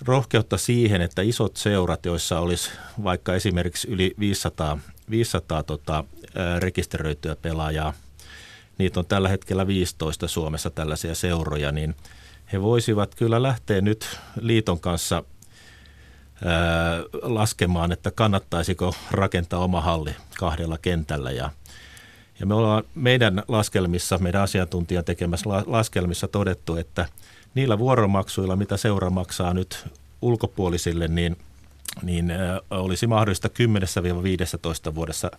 rohkeutta 0.00 0.58
siihen, 0.58 1.00
että 1.00 1.22
isot 1.22 1.56
seurat, 1.56 2.06
joissa 2.06 2.40
olisi 2.40 2.70
vaikka 3.04 3.34
esimerkiksi 3.34 3.88
yli 3.88 4.14
500, 4.18 4.78
500 5.10 5.62
tota, 5.62 6.04
rekisteröityä 6.58 7.36
pelaajaa, 7.36 7.92
niitä 8.78 9.00
on 9.00 9.06
tällä 9.06 9.28
hetkellä 9.28 9.66
15 9.66 10.28
Suomessa 10.28 10.70
tällaisia 10.70 11.14
seuroja, 11.14 11.72
niin 11.72 11.94
he 12.52 12.62
voisivat 12.62 13.14
kyllä 13.14 13.42
lähteä 13.42 13.80
nyt 13.80 14.18
liiton 14.40 14.80
kanssa 14.80 15.24
laskemaan, 17.22 17.92
että 17.92 18.10
kannattaisiko 18.10 18.94
rakentaa 19.10 19.60
oma 19.60 19.80
halli 19.80 20.14
kahdella 20.38 20.78
kentällä. 20.78 21.30
Ja, 21.30 21.50
ja 22.40 22.46
me 22.46 22.54
ollaan 22.54 22.84
meidän 22.94 23.42
laskelmissa, 23.48 24.18
meidän 24.18 24.42
asiantuntijan 24.42 25.04
tekemässä 25.04 25.50
laskelmissa 25.66 26.28
todettu, 26.28 26.76
että 26.76 27.06
niillä 27.54 27.78
vuoromaksuilla, 27.78 28.56
mitä 28.56 28.76
seura 28.76 29.10
maksaa 29.10 29.54
nyt 29.54 29.86
ulkopuolisille, 30.22 31.08
niin, 31.08 31.36
niin 32.02 32.32
olisi 32.70 33.06
mahdollista 33.06 33.48
10-15 34.90 34.94
vuodessa 34.94 35.30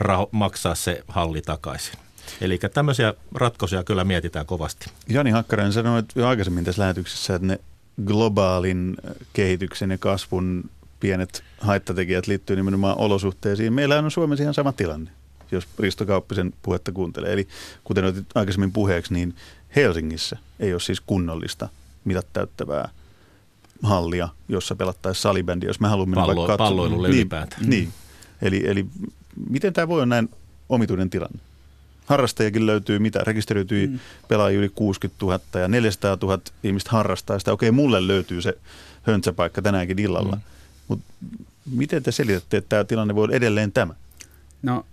raho- 0.00 0.28
maksaa 0.32 0.74
se 0.74 1.04
halli 1.08 1.42
takaisin. 1.42 1.94
Eli 2.40 2.58
tämmöisiä 2.58 3.14
ratkaisuja 3.34 3.84
kyllä 3.84 4.04
mietitään 4.04 4.46
kovasti. 4.46 4.90
Jani 5.08 5.30
Hakkarainen 5.30 5.72
sanoi 5.72 6.02
jo 6.14 6.26
aikaisemmin 6.26 6.64
tässä 6.64 6.82
lähetyksessä, 6.82 7.34
että 7.34 7.46
ne 7.46 7.58
globaalin 8.04 8.96
kehityksen 9.32 9.90
ja 9.90 9.98
kasvun 9.98 10.70
pienet 11.00 11.44
haittatekijät 11.60 12.26
liittyy 12.26 12.56
nimenomaan 12.56 12.98
olosuhteisiin. 12.98 13.72
Meillä 13.72 13.98
on 13.98 14.10
Suomessa 14.10 14.42
ihan 14.42 14.54
sama 14.54 14.72
tilanne, 14.72 15.10
jos 15.52 15.68
Risto 15.78 16.06
Kauppisen 16.06 16.54
puhetta 16.62 16.92
kuuntelee. 16.92 17.32
Eli 17.32 17.48
kuten 17.84 18.04
otit 18.04 18.26
aikaisemmin 18.34 18.72
puheeksi, 18.72 19.14
niin 19.14 19.34
Helsingissä 19.76 20.36
ei 20.60 20.72
ole 20.72 20.80
siis 20.80 21.00
kunnollista 21.00 21.68
mitat 22.04 22.26
täyttävää 22.32 22.88
hallia, 23.82 24.28
jossa 24.48 24.76
pelattaisiin 24.76 25.22
salibändi, 25.22 25.66
jos 25.66 25.80
mä 25.80 25.88
haluan 25.88 26.08
mennä 26.08 26.20
Pallo, 26.20 26.34
vaikka 26.34 26.52
katsomaan. 26.52 26.70
Palloilulle 26.70 27.08
niin, 27.08 27.16
ylipäätään. 27.16 27.70
Niin. 27.70 27.92
Eli, 28.42 28.62
eli 28.66 28.86
miten 29.48 29.72
tämä 29.72 29.88
voi 29.88 29.96
olla 29.96 30.06
näin 30.06 30.30
omituinen 30.68 31.10
tilanne? 31.10 31.38
harrastajakin 32.08 32.66
löytyy, 32.66 32.98
mitä 32.98 33.20
rekisteröityi 33.24 33.86
mm. 33.86 33.98
pelaajia 34.28 34.58
yli 34.58 34.68
60 34.68 35.24
000 35.26 35.40
ja 35.54 35.68
400 35.68 36.18
000 36.22 36.40
ihmistä 36.62 36.90
harrastaa 36.90 37.38
sitä. 37.38 37.52
Okei, 37.52 37.70
mulle 37.70 38.06
löytyy 38.06 38.42
se 38.42 38.58
höntsäpaikka 39.02 39.62
tänäänkin 39.62 39.98
illalla. 39.98 40.36
Mm. 40.36 40.42
Mutta 40.88 41.04
miten 41.70 42.02
te 42.02 42.12
selitätte, 42.12 42.56
että 42.56 42.68
tämä 42.68 42.84
tilanne 42.84 43.14
voi 43.14 43.24
olla 43.24 43.34
edelleen 43.34 43.72
tämä? 43.72 43.94
No 44.62 44.86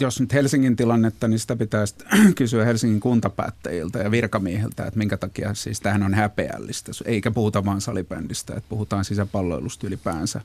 jos 0.00 0.20
nyt 0.20 0.32
Helsingin 0.32 0.76
tilannetta, 0.76 1.28
niin 1.28 1.38
sitä 1.38 1.56
pitäisi 1.56 1.94
kysyä 2.36 2.64
Helsingin 2.64 3.00
kuntapäättäjiltä 3.00 3.98
ja 3.98 4.10
virkamiehiltä, 4.10 4.86
että 4.86 4.98
minkä 4.98 5.16
takia 5.16 5.54
siis 5.54 5.80
tähän 5.80 6.02
on 6.02 6.14
häpeällistä. 6.14 6.92
Eikä 7.04 7.30
puhuta 7.30 7.64
vain 7.64 7.80
salibändistä, 7.80 8.54
että 8.56 8.68
puhutaan 8.68 9.04
sisäpalloilusta 9.04 9.86
ylipäänsä 9.86 10.40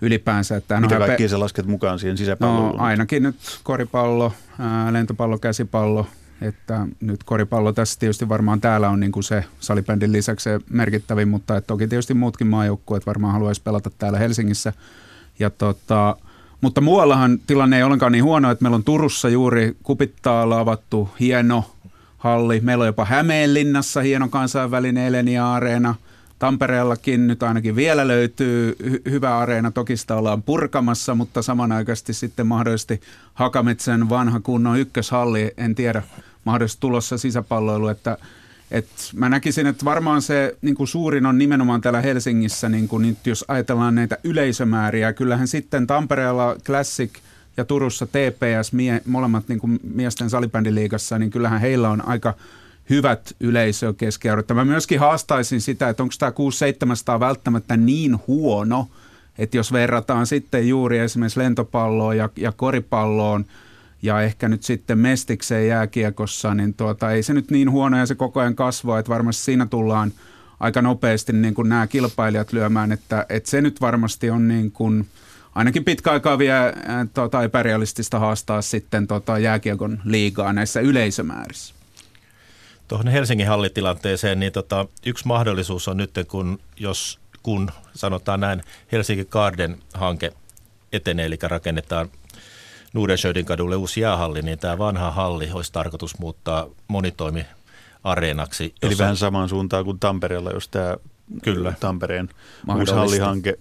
ylipäänsä. 0.00 0.56
Että 0.56 0.80
Mitä 0.80 0.98
kaikkia 0.98 1.24
pe- 1.24 1.28
sä 1.28 1.40
lasket 1.40 1.66
mukaan 1.66 1.98
siihen 1.98 2.16
sisäpalloon? 2.16 2.76
No, 2.76 2.84
ainakin 2.84 3.22
nyt 3.22 3.36
koripallo, 3.62 4.32
ää, 4.58 4.92
lentopallo, 4.92 5.38
käsipallo. 5.38 6.06
Että 6.40 6.86
nyt 7.00 7.24
koripallo 7.24 7.72
tässä 7.72 8.00
tietysti 8.00 8.28
varmaan 8.28 8.60
täällä 8.60 8.88
on 8.88 9.00
niin 9.00 9.12
kuin 9.12 9.24
se 9.24 9.44
salibändin 9.60 10.12
lisäksi 10.12 10.44
se 10.44 10.60
merkittävin, 10.70 11.28
mutta 11.28 11.56
että 11.56 11.66
toki 11.66 11.88
tietysti 11.88 12.14
muutkin 12.14 12.46
maajoukkueet 12.46 13.06
varmaan 13.06 13.32
haluaisi 13.32 13.62
pelata 13.62 13.90
täällä 13.98 14.18
Helsingissä. 14.18 14.72
Ja 15.38 15.50
tota, 15.50 16.16
mutta 16.60 16.80
muuallahan 16.80 17.38
tilanne 17.46 17.76
ei 17.76 17.82
ollenkaan 17.82 18.12
niin 18.12 18.24
huono, 18.24 18.50
että 18.50 18.62
meillä 18.62 18.76
on 18.76 18.84
Turussa 18.84 19.28
juuri 19.28 19.76
Kupittaalla 19.82 20.60
avattu 20.60 21.08
hieno 21.20 21.70
halli. 22.18 22.60
Meillä 22.60 22.82
on 22.82 22.86
jopa 22.86 23.04
Hämeenlinnassa 23.04 24.00
hieno 24.00 24.28
kansainvälinen 24.28 25.06
Elenia-areena– 25.06 25.94
Tampereellakin 26.38 27.26
nyt 27.26 27.42
ainakin 27.42 27.76
vielä 27.76 28.08
löytyy 28.08 28.76
hy- 28.82 29.10
hyvä 29.10 29.38
areena. 29.38 29.70
Toki 29.70 29.96
sitä 29.96 30.14
ollaan 30.14 30.42
purkamassa, 30.42 31.14
mutta 31.14 31.42
samanaikaisesti 31.42 32.12
sitten 32.12 32.46
mahdollisesti 32.46 33.00
Hakametsän 33.34 34.08
vanha 34.08 34.40
kunnon 34.40 34.78
ykköshalli, 34.78 35.50
en 35.56 35.74
tiedä, 35.74 36.02
mahdollisesti 36.44 36.80
tulossa 36.80 37.18
sisäpalloilu, 37.18 37.88
että 37.88 38.18
et 38.70 38.88
mä 39.14 39.28
näkisin, 39.28 39.66
että 39.66 39.84
varmaan 39.84 40.22
se 40.22 40.56
niin 40.62 40.74
kuin 40.74 40.88
suurin 40.88 41.26
on 41.26 41.38
nimenomaan 41.38 41.80
täällä 41.80 42.00
Helsingissä, 42.00 42.68
niin 42.68 42.88
kuin 42.88 43.02
nyt 43.02 43.26
jos 43.26 43.44
ajatellaan 43.48 43.94
näitä 43.94 44.18
yleisömääriä. 44.24 45.12
Kyllähän 45.12 45.48
sitten 45.48 45.86
Tampereella 45.86 46.56
Classic 46.64 47.10
ja 47.56 47.64
Turussa 47.64 48.06
TPS, 48.06 48.72
mie, 48.72 49.02
molemmat 49.06 49.48
niin 49.48 49.58
kuin 49.58 49.80
miesten 49.94 50.30
salibändiliigassa, 50.30 51.18
niin 51.18 51.30
kyllähän 51.30 51.60
heillä 51.60 51.90
on 51.90 52.08
aika– 52.08 52.34
hyvät 52.90 53.36
yleisökeskiarvot. 53.40 54.48
Mä 54.48 54.64
myöskin 54.64 55.00
haastaisin 55.00 55.60
sitä, 55.60 55.88
että 55.88 56.02
onko 56.02 56.14
tämä 56.18 56.32
6700 56.32 57.20
välttämättä 57.20 57.76
niin 57.76 58.18
huono, 58.26 58.88
että 59.38 59.56
jos 59.56 59.72
verrataan 59.72 60.26
sitten 60.26 60.68
juuri 60.68 60.98
esimerkiksi 60.98 61.40
lentopalloon 61.40 62.16
ja, 62.16 62.28
ja 62.36 62.52
koripalloon 62.52 63.44
ja 64.02 64.22
ehkä 64.22 64.48
nyt 64.48 64.62
sitten 64.62 64.98
mestikseen 64.98 65.68
jääkiekossa, 65.68 66.54
niin 66.54 66.74
tuota, 66.74 67.10
ei 67.10 67.22
se 67.22 67.34
nyt 67.34 67.50
niin 67.50 67.70
huono 67.70 67.98
ja 67.98 68.06
se 68.06 68.14
koko 68.14 68.40
ajan 68.40 68.54
kasvaa, 68.54 68.98
että 68.98 69.12
varmasti 69.12 69.42
siinä 69.42 69.66
tullaan 69.66 70.12
aika 70.60 70.82
nopeasti 70.82 71.32
niin 71.32 71.54
kuin 71.54 71.68
nämä 71.68 71.86
kilpailijat 71.86 72.52
lyömään, 72.52 72.92
että, 72.92 73.26
että 73.28 73.50
se 73.50 73.60
nyt 73.60 73.80
varmasti 73.80 74.30
on 74.30 74.48
niin 74.48 74.72
kuin, 74.72 75.08
ainakin 75.54 75.84
pitkä 75.84 76.12
aikaa 76.12 76.38
vielä 76.38 76.72
tota, 77.14 77.42
epärealistista 77.42 78.18
haastaa 78.18 78.62
sitten 78.62 79.06
tota, 79.06 79.38
jääkiekon 79.38 80.00
liigaa 80.04 80.52
näissä 80.52 80.80
yleisömäärissä. 80.80 81.74
Tuohon 82.88 83.08
Helsingin 83.08 83.48
hallitilanteeseen, 83.48 84.40
niin 84.40 84.52
tota, 84.52 84.86
yksi 85.06 85.26
mahdollisuus 85.26 85.88
on 85.88 85.96
nyt, 85.96 86.10
kun, 86.28 86.58
jos, 86.76 87.20
kun 87.42 87.70
sanotaan 87.94 88.40
näin, 88.40 88.62
Helsinki 88.92 89.24
Garden-hanke 89.24 90.32
etenee, 90.92 91.26
eli 91.26 91.38
rakennetaan 91.42 92.10
Nuudensjödin 92.96 93.44
kadulle 93.44 93.76
uusi 93.76 94.00
jäähalli, 94.00 94.42
niin 94.42 94.58
tämä 94.58 94.78
vanha 94.78 95.10
halli 95.10 95.50
olisi 95.52 95.72
tarkoitus 95.72 96.18
muuttaa 96.18 96.66
monitoimi 96.88 97.46
areenaksi. 98.04 98.74
Eli 98.82 98.98
vähän 98.98 99.16
samaan 99.16 99.48
suuntaan 99.48 99.84
kuin 99.84 99.98
Tampereella, 99.98 100.50
jos 100.50 100.68
tämä 100.68 100.96
Kyllä. 101.42 101.72
Tampereen 101.80 102.28
uusi 102.78 102.92
hallihanke 102.92 103.58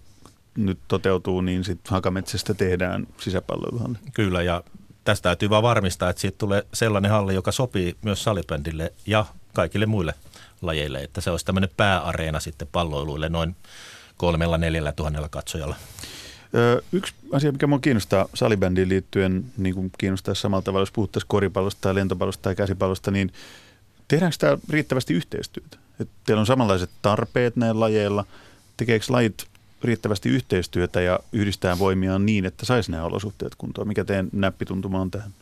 nyt 0.57 0.79
toteutuu, 0.87 1.41
niin 1.41 1.63
sitten 1.63 1.91
Hakametsästä 1.91 2.53
tehdään 2.53 3.07
sisäpalloiluhalli. 3.17 3.97
Kyllä, 4.13 4.41
ja 4.41 4.63
tästä 5.03 5.23
täytyy 5.23 5.49
vaan 5.49 5.63
varmistaa, 5.63 6.09
että 6.09 6.21
siitä 6.21 6.37
tulee 6.37 6.63
sellainen 6.73 7.11
halli, 7.11 7.35
joka 7.35 7.51
sopii 7.51 7.95
myös 8.01 8.23
salibändille 8.23 8.93
ja 9.07 9.25
kaikille 9.53 9.85
muille 9.85 10.13
lajeille, 10.61 11.03
että 11.03 11.21
se 11.21 11.31
olisi 11.31 11.45
tämmöinen 11.45 11.69
pääareena 11.77 12.39
sitten 12.39 12.67
palloiluille 12.71 13.29
noin 13.29 13.55
kolmella 14.17 14.57
neljällä 14.57 14.91
tuhannella 14.91 15.29
katsojalla. 15.29 15.75
Yksi 16.91 17.13
asia, 17.31 17.51
mikä 17.51 17.67
minua 17.67 17.79
kiinnostaa 17.79 18.27
salibändiin 18.33 18.89
liittyen, 18.89 19.45
niin 19.57 19.75
kuin 19.75 19.91
kiinnostaa 19.97 20.33
samalla 20.33 20.61
tavalla, 20.61 20.81
jos 20.81 20.91
puhuttaisiin 20.91 21.27
koripallosta 21.27 21.81
tai 21.81 21.95
lentopallosta 21.95 22.41
tai 22.41 22.55
käsipallosta, 22.55 23.11
niin 23.11 23.33
tehdäänkö 24.07 24.37
tämä 24.39 24.57
riittävästi 24.69 25.13
yhteistyötä? 25.13 25.77
Et 25.99 26.09
teillä 26.25 26.39
on 26.39 26.45
samanlaiset 26.45 26.89
tarpeet 27.01 27.55
näillä 27.55 27.79
lajeilla. 27.79 28.25
Tekeekö 28.77 29.05
lajit 29.09 29.45
riittävästi 29.83 30.29
yhteistyötä 30.29 31.01
ja 31.01 31.19
yhdistää 31.31 31.79
voimiaan 31.79 32.25
niin, 32.25 32.45
että 32.45 32.65
saisi 32.65 32.91
nämä 32.91 33.03
olosuhteet 33.03 33.55
kuntoon? 33.57 33.87
Mikä 33.87 34.05
teidän 34.05 34.29
näppituntuma 34.31 35.01
on 35.01 35.11
tähän? 35.11 35.33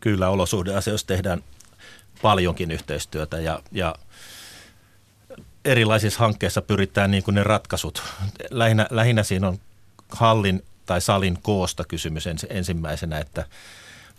Kyllä 0.00 0.28
olosuhdeasioissa 0.28 1.06
tehdään 1.06 1.44
paljonkin 2.22 2.70
yhteistyötä 2.70 3.40
ja, 3.40 3.62
ja 3.72 3.94
erilaisissa 5.64 6.20
hankkeissa 6.20 6.62
pyritään 6.62 7.10
niin 7.10 7.22
kuin 7.22 7.34
ne 7.34 7.42
ratkaisut. 7.42 8.02
Lähinnä, 8.50 8.86
lähinnä 8.90 9.22
siinä 9.22 9.48
on 9.48 9.58
hallin 10.10 10.62
tai 10.86 11.00
salin 11.00 11.38
koosta 11.42 11.84
kysymys 11.84 12.28
ensimmäisenä, 12.48 13.18
että 13.18 13.44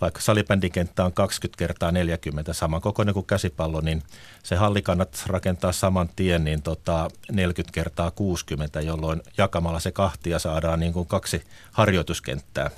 vaikka 0.01 0.21
salibändikenttä 0.21 1.06
on 1.06 1.13
20 1.13 1.58
kertaa 1.58 1.91
40 1.91 2.54
saman 2.54 2.82
kokoinen 2.82 3.13
kuin 3.13 3.25
käsipallo, 3.25 3.82
niin 3.82 4.04
se 4.43 4.56
halli 4.56 4.82
kannat 4.82 5.23
rakentaa 5.27 5.71
saman 5.71 6.10
tien 6.15 6.43
niin 6.43 6.62
tota 6.62 7.10
40 7.32 7.73
kertaa 7.73 8.12
60, 8.12 8.82
jolloin 8.82 9.21
jakamalla 9.38 9.80
se 9.80 9.91
kahtia 9.91 10.39
saadaan 10.39 10.80
niin 10.80 10.93
kuin 10.93 11.08
kaksi 11.08 11.43
harjoituskenttää. 11.71 12.71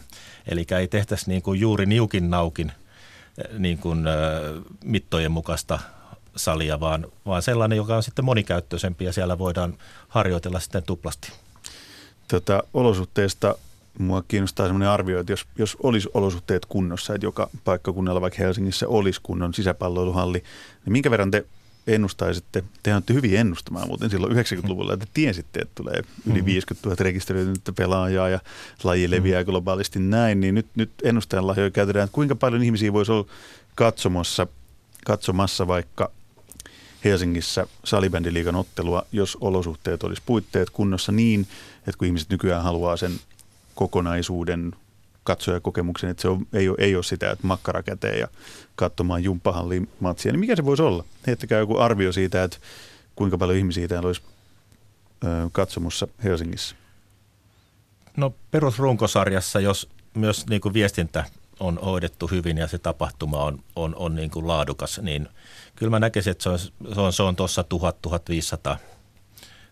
Eli 0.47 0.65
ei 0.80 0.88
tehtäisi 0.88 1.30
niin 1.30 1.41
kuin 1.41 1.60
juuri 1.60 1.86
niukin 1.86 2.30
naukin 2.30 2.71
eh, 3.38 3.60
niin 3.60 3.78
kuin, 3.78 4.08
äh, 4.08 4.13
mittojen 4.84 5.32
mukaista 5.32 5.80
salia, 6.36 6.80
vaan, 6.80 7.08
vaan 7.26 7.41
sellainen, 7.41 7.76
joka 7.76 7.95
on 7.95 8.04
sitten 8.04 8.26
monikäyttöisempi 8.26 9.06
ja 9.06 9.13
siellä 9.13 9.38
voidaan 9.38 9.78
harjoitella 10.08 10.60
sitten 10.60 10.84
tuplasti. 10.84 11.32
Tota, 12.27 12.63
olosuhteista 12.73 13.55
mua 13.99 14.23
kiinnostaa 14.27 14.65
sellainen 14.65 14.89
arvio, 14.89 15.19
että 15.19 15.31
jos, 15.31 15.45
jos 15.57 15.77
olisi 15.83 16.09
olosuhteet 16.13 16.65
kunnossa, 16.65 17.15
että 17.15 17.25
joka 17.25 17.49
paikkakunnalla 17.63 18.21
vaikka 18.21 18.43
Helsingissä 18.43 18.88
olisi 18.88 19.19
kunnon 19.23 19.53
sisäpalloiluhalli, 19.53 20.43
niin 20.86 20.93
minkä 20.93 21.12
verran 21.12 21.31
te 21.31 21.45
ennustaisitte, 21.88 22.63
te 22.83 22.93
olette 22.93 23.13
hyvin 23.13 23.38
ennustamaan 23.38 23.88
muuten 23.88 24.09
silloin 24.09 24.33
90-luvulla, 24.33 24.93
että 24.93 25.05
tiesitte, 25.13 25.59
että 25.59 25.75
tulee 25.75 26.01
yli 26.31 26.45
50 26.45 26.89
000 26.89 27.03
rekisteröitynyttä 27.03 27.71
pelaajaa 27.71 28.29
ja 28.29 28.39
laji 28.83 29.12
leviää 29.12 29.41
mm-hmm. 29.41 29.51
globaalisti 29.51 29.99
näin, 29.99 30.39
niin 30.39 30.55
nyt, 30.55 30.67
nyt 30.75 30.91
ennustajan 31.03 31.47
lahjoja 31.47 31.71
käytetään, 31.71 32.03
että 32.03 32.15
kuinka 32.15 32.36
paljon 32.36 32.63
ihmisiä 32.63 32.93
voisi 32.93 33.12
olla 33.12 33.27
katsomassa, 33.75 34.47
katsomassa 35.05 35.67
vaikka 35.67 36.12
Helsingissä 37.04 37.68
salibändiliigan 37.84 38.56
ottelua, 38.56 39.06
jos 39.12 39.38
olosuhteet 39.42 40.04
olisi 40.04 40.22
puitteet 40.26 40.70
kunnossa 40.70 41.12
niin, 41.12 41.48
että 41.78 41.98
kun 41.98 42.08
ihmiset 42.08 42.30
nykyään 42.30 42.63
haluaa 42.63 42.98
sen 42.98 43.12
kokonaisuuden 43.76 44.76
katsojakokemuksen, 45.24 46.10
että 46.10 46.22
se 46.22 46.28
on, 46.28 46.48
ei, 46.54 46.70
ole, 46.70 46.78
ei 46.80 46.96
ole 46.96 47.04
sitä, 47.04 47.32
että 47.32 47.48
makkara 47.48 47.84
käteen 47.84 48.20
ja 48.20 48.28
katsomaan 48.76 49.24
jumppahalliin 49.24 49.89
matsia, 50.00 50.32
niin 50.32 50.39
mikä 50.39 50.56
se 50.56 50.66
voisi 50.66 50.84
olla? 50.84 51.04
Heittäkää 51.28 51.60
joku 51.60 51.78
arvio 51.78 52.12
siitä, 52.12 52.44
että 52.44 52.58
kuinka 53.16 53.38
paljon 53.38 53.58
ihmisiä 53.58 53.88
täällä 53.88 54.08
olisi 54.08 54.22
katsomussa 55.52 56.08
Helsingissä. 56.24 56.76
No 58.18 58.34
perusrunkosarjassa, 58.52 59.60
jos 59.60 59.89
myös 60.13 60.48
niin 60.50 60.62
kuin 60.62 60.74
viestintä 60.74 61.26
on 61.60 61.80
hoidettu 61.86 62.28
hyvin 62.28 62.58
ja 62.58 62.68
se 62.68 62.78
tapahtuma 62.78 63.38
on, 63.38 63.63
on, 63.76 63.96
on 63.96 64.16
niin 64.16 64.32
kuin 64.32 64.48
laadukas, 64.48 65.00
niin 65.02 65.28
kyllä 65.76 65.89
mä 65.89 66.00
näkisin, 66.00 66.32
että 66.32 66.44
se 66.44 66.50
on, 66.50 66.60
se 66.60 67.02
on, 67.02 67.13
se 67.13 67.24
on 67.24 67.36
tuossa 67.36 67.66
1000-1500 68.74 68.78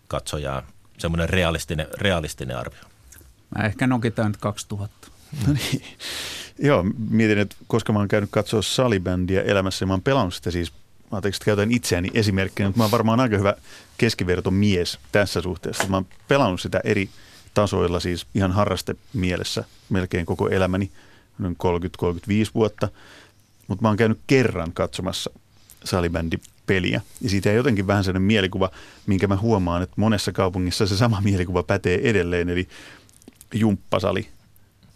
katsojaa, 0.07 0.63
semmoinen 0.97 1.29
realistinen, 1.29 1.87
realistinen 1.97 2.57
arvio. 2.57 2.83
Mä 3.57 3.65
ehkä 3.65 3.87
nokitaan 3.87 4.31
nyt 4.31 4.41
2000. 4.41 5.07
No 5.47 5.53
niin. 5.53 5.83
Joo, 6.59 6.85
mietin, 7.09 7.37
että 7.37 7.55
koska 7.67 7.93
mä 7.93 7.99
oon 7.99 8.07
käynyt 8.07 8.29
katsoa 8.31 8.61
salibändiä 8.61 9.41
elämässä 9.41 9.85
mä 9.85 9.93
oon 9.93 10.01
pelannut 10.01 10.33
sitä 10.33 10.51
siis, 10.51 10.71
mä 10.71 10.77
ajattelin, 11.11 11.35
että 11.35 11.45
käytän 11.45 11.71
itseäni 11.71 12.09
esimerkkinä, 12.13 12.69
mutta 12.69 12.77
mä 12.77 12.83
oon 12.83 12.91
varmaan 12.91 13.19
aika 13.19 13.37
hyvä 13.37 13.53
keskiverto 13.97 14.51
mies 14.51 14.99
tässä 15.11 15.41
suhteessa. 15.41 15.87
Mä 15.87 15.97
oon 15.97 16.05
pelannut 16.27 16.61
sitä 16.61 16.81
eri 16.83 17.09
tasoilla, 17.53 17.99
siis 17.99 18.27
ihan 18.33 18.51
harraste 18.51 18.95
mielessä 19.13 19.63
melkein 19.89 20.25
koko 20.25 20.49
elämäni, 20.49 20.91
noin 21.39 21.57
30-35 21.63 22.51
vuotta. 22.55 22.89
Mutta 23.67 23.81
mä 23.81 23.87
oon 23.87 23.97
käynyt 23.97 24.19
kerran 24.27 24.73
katsomassa 24.73 25.31
salibändipeliä. 25.83 27.01
Ja 27.21 27.29
siitä 27.29 27.49
ei 27.49 27.55
jotenkin 27.55 27.87
vähän 27.87 28.03
sellainen 28.03 28.27
mielikuva, 28.27 28.71
minkä 29.05 29.27
mä 29.27 29.37
huomaan, 29.37 29.81
että 29.83 29.95
monessa 29.97 30.31
kaupungissa 30.31 30.87
se 30.87 30.97
sama 30.97 31.21
mielikuva 31.21 31.63
pätee 31.63 32.09
edelleen. 32.09 32.49
Eli 32.49 32.67
jumppasali, 33.53 34.27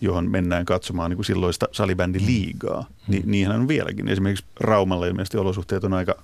johon 0.01 0.31
mennään 0.31 0.65
katsomaan 0.65 1.11
niin 1.11 1.17
kuin 1.17 1.25
silloista 1.25 1.67
salibändiliigaa. 1.71 2.81
Mm. 2.81 3.11
Ni, 3.13 3.21
niinhän 3.25 3.59
on 3.59 3.67
vieläkin. 3.67 4.07
Esimerkiksi 4.07 4.45
Raumalla 4.59 5.05
ilmeisesti 5.05 5.37
olosuhteet 5.37 5.83
on 5.83 5.93
aika, 5.93 6.23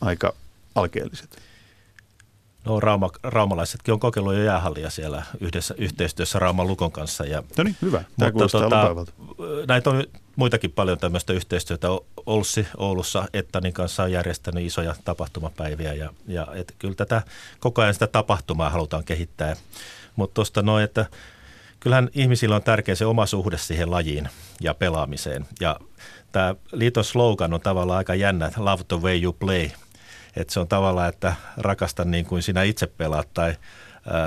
aika 0.00 0.34
alkeelliset. 0.74 1.38
No 2.64 2.80
Rauma, 2.80 3.10
raumalaisetkin 3.22 3.94
on 3.94 4.00
kokeillut 4.00 4.34
jo 4.34 4.42
jäähallia 4.42 4.90
siellä 4.90 5.22
yhdessä, 5.40 5.74
yhteistyössä 5.78 6.38
Rauman 6.38 6.66
Lukon 6.66 6.92
kanssa. 6.92 7.24
Ja, 7.24 7.42
no 7.58 7.64
niin, 7.64 7.76
hyvä. 7.82 8.04
Tämä 8.18 8.30
mutta 8.32 8.58
tota, 8.58 8.94
näitä 9.68 9.90
on 9.90 10.04
muitakin 10.36 10.72
paljon 10.72 10.98
tämmöistä 10.98 11.32
yhteistyötä. 11.32 11.88
Olssi 12.26 12.66
Oulussa 12.76 13.28
Ettanin 13.32 13.72
kanssa 13.72 14.02
on 14.02 14.12
järjestänyt 14.12 14.64
isoja 14.64 14.94
tapahtumapäiviä 15.04 15.92
ja, 15.92 16.10
ja 16.26 16.46
et 16.54 16.74
kyllä 16.78 16.94
tätä 16.94 17.22
koko 17.60 17.82
ajan 17.82 17.94
sitä 17.94 18.06
tapahtumaa 18.06 18.70
halutaan 18.70 19.04
kehittää. 19.04 19.56
Mutta 20.16 20.34
tuosta 20.34 20.62
noin, 20.62 20.84
että 20.84 21.06
kyllähän 21.80 22.08
ihmisillä 22.14 22.56
on 22.56 22.62
tärkeä 22.62 22.94
se 22.94 23.06
oma 23.06 23.26
suhde 23.26 23.58
siihen 23.58 23.90
lajiin 23.90 24.28
ja 24.60 24.74
pelaamiseen. 24.74 25.46
Ja 25.60 25.80
tämä 26.32 26.54
liiton 26.72 27.04
slogan 27.04 27.54
on 27.54 27.60
tavallaan 27.60 27.98
aika 27.98 28.14
jännä, 28.14 28.52
love 28.56 28.84
the 28.88 28.96
way 28.96 29.22
you 29.22 29.32
play. 29.32 29.70
Että 30.36 30.54
se 30.54 30.60
on 30.60 30.68
tavallaan, 30.68 31.08
että 31.08 31.34
rakasta 31.56 32.04
niin 32.04 32.24
kuin 32.24 32.42
sinä 32.42 32.62
itse 32.62 32.86
pelaat 32.86 33.28
tai 33.34 33.54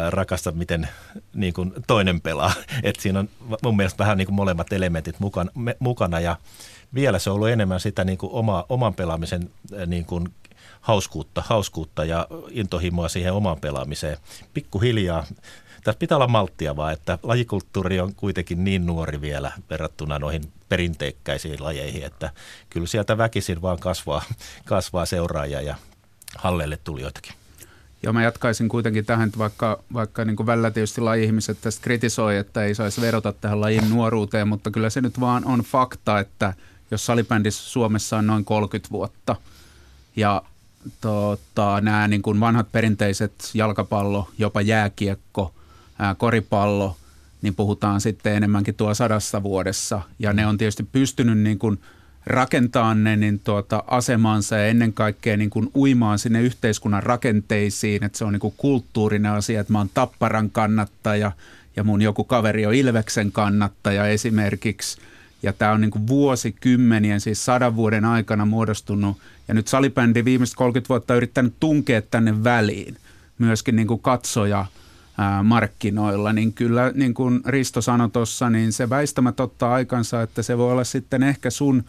rakasta, 0.09 0.51
miten 0.51 0.89
niin 1.33 1.53
kuin 1.53 1.73
toinen 1.87 2.21
pelaa. 2.21 2.53
Et 2.83 2.99
siinä 2.99 3.19
on 3.19 3.29
mun 3.63 3.77
mielestä 3.77 3.97
vähän 3.97 4.17
niin 4.17 4.25
kuin 4.25 4.35
molemmat 4.35 4.73
elementit 4.73 5.19
mukana, 5.19 5.51
me, 5.55 5.77
mukana 5.79 6.19
ja 6.19 6.37
vielä 6.93 7.19
se 7.19 7.29
on 7.29 7.35
ollut 7.35 7.49
enemmän 7.49 7.79
sitä 7.79 8.03
niin 8.03 8.17
kuin 8.17 8.33
oma, 8.33 8.65
oman 8.69 8.93
pelaamisen 8.93 9.49
niin 9.85 10.05
kuin 10.05 10.27
hauskuutta, 10.81 11.43
hauskuutta 11.45 12.05
ja 12.05 12.27
intohimoa 12.49 13.09
siihen 13.09 13.33
omaan 13.33 13.59
pelaamiseen. 13.59 14.17
Pikkuhiljaa 14.53 15.25
tässä 15.83 15.99
pitää 15.99 16.15
olla 16.15 16.27
malttia 16.27 16.75
vaan, 16.75 16.93
että 16.93 17.19
lajikulttuuri 17.23 17.99
on 17.99 18.15
kuitenkin 18.15 18.63
niin 18.63 18.85
nuori 18.85 19.21
vielä 19.21 19.51
verrattuna 19.69 20.19
noihin 20.19 20.43
perinteikkäisiin 20.69 21.63
lajeihin, 21.63 22.03
että 22.03 22.29
kyllä 22.69 22.87
sieltä 22.87 23.17
väkisin 23.17 23.61
vaan 23.61 23.79
kasvaa, 23.79 24.21
kasvaa 24.65 25.05
seuraajia 25.05 25.61
ja 25.61 25.75
halleille 26.37 26.77
tulijoitakin. 26.83 27.33
Joo, 28.03 28.13
mä 28.13 28.23
jatkaisin 28.23 28.69
kuitenkin 28.69 29.05
tähän, 29.05 29.27
että 29.27 29.39
vaikka, 29.39 29.83
vaikka 29.93 30.25
niin 30.25 30.35
kuin 30.35 30.47
välillä 30.47 30.71
tietysti 30.71 31.01
laji-ihmiset 31.01 31.57
tästä 31.61 31.83
kritisoi, 31.83 32.37
että 32.37 32.63
ei 32.63 32.75
saisi 32.75 33.01
verota 33.01 33.33
tähän 33.33 33.61
lajin 33.61 33.89
nuoruuteen, 33.89 34.47
mutta 34.47 34.71
kyllä 34.71 34.89
se 34.89 35.01
nyt 35.01 35.19
vaan 35.19 35.45
on 35.45 35.59
fakta, 35.59 36.19
että 36.19 36.53
jos 36.91 37.05
salibändissä 37.05 37.69
Suomessa 37.69 38.17
on 38.17 38.27
noin 38.27 38.45
30 38.45 38.91
vuotta 38.91 39.35
ja 40.15 40.41
tota, 41.01 41.81
nämä 41.81 42.07
niin 42.07 42.21
kuin 42.21 42.39
vanhat 42.39 42.71
perinteiset 42.71 43.51
jalkapallo, 43.53 44.29
jopa 44.37 44.61
jääkiekko, 44.61 45.53
ää, 45.99 46.15
koripallo, 46.15 46.97
niin 47.41 47.55
puhutaan 47.55 48.01
sitten 48.01 48.35
enemmänkin 48.35 48.75
tuo 48.75 48.93
sadassa 48.93 49.43
vuodessa. 49.43 50.01
Ja 50.19 50.33
ne 50.33 50.47
on 50.47 50.57
tietysti 50.57 50.83
pystynyt 50.83 51.37
niin 51.37 51.59
kuin 51.59 51.79
rakentamaan 52.27 53.03
ne 53.03 53.15
niin 53.15 53.39
tuota 53.39 53.83
asemansa 53.87 54.57
ja 54.57 54.67
ennen 54.67 54.93
kaikkea 54.93 55.37
niin 55.37 55.49
kuin 55.49 55.71
uimaan 55.75 56.19
sinne 56.19 56.41
yhteiskunnan 56.41 57.03
rakenteisiin, 57.03 58.03
että 58.03 58.17
se 58.17 58.25
on 58.25 58.33
niin 58.33 58.39
kuin 58.39 58.53
kulttuurinen 58.57 59.31
asia, 59.31 59.61
että 59.61 59.73
mä 59.73 59.77
oon 59.77 59.89
Tapparan 59.93 60.49
kannattaja 60.49 61.31
ja 61.75 61.83
mun 61.83 62.01
joku 62.01 62.23
kaveri 62.23 62.65
on 62.65 62.73
Ilveksen 62.73 63.31
kannattaja 63.31 64.07
esimerkiksi, 64.07 64.97
ja 65.43 65.53
tämä 65.53 65.71
on 65.71 65.81
niin 65.81 65.91
kuin 65.91 66.07
vuosikymmenien, 66.07 67.21
siis 67.21 67.45
sadan 67.45 67.75
vuoden 67.75 68.05
aikana 68.05 68.45
muodostunut. 68.45 69.17
Ja 69.47 69.53
nyt 69.53 69.67
salibändi 69.67 70.25
viimeiset 70.25 70.55
30 70.55 70.89
vuotta 70.89 71.15
yrittänyt 71.15 71.53
tunkea 71.59 72.01
tänne 72.01 72.43
väliin. 72.43 72.97
Myöskin 73.37 73.75
niin 73.75 73.87
kuin 73.87 73.99
katsoja 73.99 74.65
markkinoilla, 75.43 76.33
niin 76.33 76.53
kyllä 76.53 76.91
niin 76.95 77.13
kuin 77.13 77.41
Risto 77.45 77.81
sanoi 77.81 78.09
tuossa, 78.09 78.49
niin 78.49 78.73
se 78.73 78.89
väistämättä 78.89 79.43
ottaa 79.43 79.73
aikansa, 79.73 80.21
että 80.21 80.41
se 80.41 80.57
voi 80.57 80.71
olla 80.71 80.83
sitten 80.83 81.23
ehkä 81.23 81.49
sun 81.49 81.83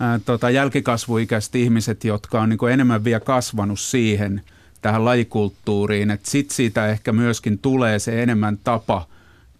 ää, 0.00 0.18
tota, 0.18 0.50
jälkikasvuikäiset 0.50 1.54
ihmiset, 1.54 2.04
jotka 2.04 2.40
on 2.40 2.48
niin 2.48 2.58
kuin 2.58 2.72
enemmän 2.72 3.04
vielä 3.04 3.20
kasvanut 3.20 3.80
siihen 3.80 4.42
tähän 4.82 5.04
lajikulttuuriin, 5.04 6.10
että 6.10 6.30
sitten 6.30 6.56
siitä 6.56 6.86
ehkä 6.86 7.12
myöskin 7.12 7.58
tulee 7.58 7.98
se 7.98 8.22
enemmän 8.22 8.58
tapa– 8.64 9.06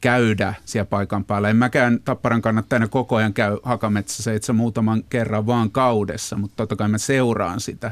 käydä 0.05 0.55
siellä 0.64 0.87
paikan 0.87 1.24
päällä. 1.24 1.50
En 1.50 1.57
mäkään 1.57 2.00
Tapparan 2.05 2.42
kannattajana 2.42 2.88
koko 2.88 3.16
ajan 3.16 3.33
käy 3.33 3.59
Hakametsässä 3.62 4.33
itse 4.33 4.53
muutaman 4.53 5.05
kerran 5.11 5.46
vaan 5.46 5.70
kaudessa, 5.70 6.37
mutta 6.37 6.57
totta 6.57 6.77
kai 6.77 6.88
mä 6.88 6.98
seuraan 6.98 7.61
sitä, 7.61 7.90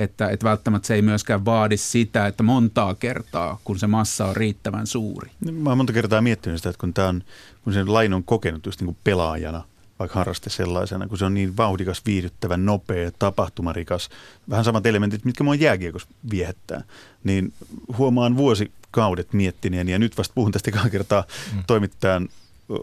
että, 0.00 0.28
että 0.28 0.44
välttämättä 0.44 0.86
se 0.86 0.94
ei 0.94 1.02
myöskään 1.02 1.44
vaadi 1.44 1.76
sitä, 1.76 2.26
että 2.26 2.42
montaa 2.42 2.94
kertaa, 2.94 3.58
kun 3.64 3.78
se 3.78 3.86
massa 3.86 4.26
on 4.26 4.36
riittävän 4.36 4.86
suuri. 4.86 5.30
Mä 5.52 5.70
oon 5.70 5.76
monta 5.76 5.92
kertaa 5.92 6.20
miettinyt 6.20 6.58
sitä, 6.58 6.70
että 6.70 6.80
kun, 6.80 6.94
tää 6.94 7.08
on, 7.08 7.22
kun 7.64 7.72
sen 7.72 7.92
lain 7.92 8.14
on 8.14 8.24
kokenut 8.24 8.66
just 8.66 8.80
niin 8.80 8.86
kuin 8.86 8.96
pelaajana, 9.04 9.64
vaikka 9.98 10.18
harraste 10.18 10.50
sellaisena, 10.50 11.08
kun 11.08 11.18
se 11.18 11.24
on 11.24 11.34
niin 11.34 11.56
vauhdikas, 11.56 12.02
viihdyttävä, 12.06 12.56
nopea, 12.56 13.10
tapahtumarikas, 13.18 14.08
vähän 14.50 14.64
samat 14.64 14.86
elementit, 14.86 15.24
mitkä 15.24 15.44
mua 15.44 15.54
jääkiekossa 15.54 16.08
viehättää, 16.30 16.84
niin 17.24 17.52
huomaan 17.98 18.36
vuosi 18.36 18.72
kaudet 18.90 19.32
miettineen, 19.32 19.88
ja 19.88 19.98
nyt 19.98 20.18
vasta 20.18 20.34
puhun 20.34 20.52
tästä 20.52 20.70
kertaa 20.90 21.24
mm. 21.54 21.62
toimittajan 21.66 22.28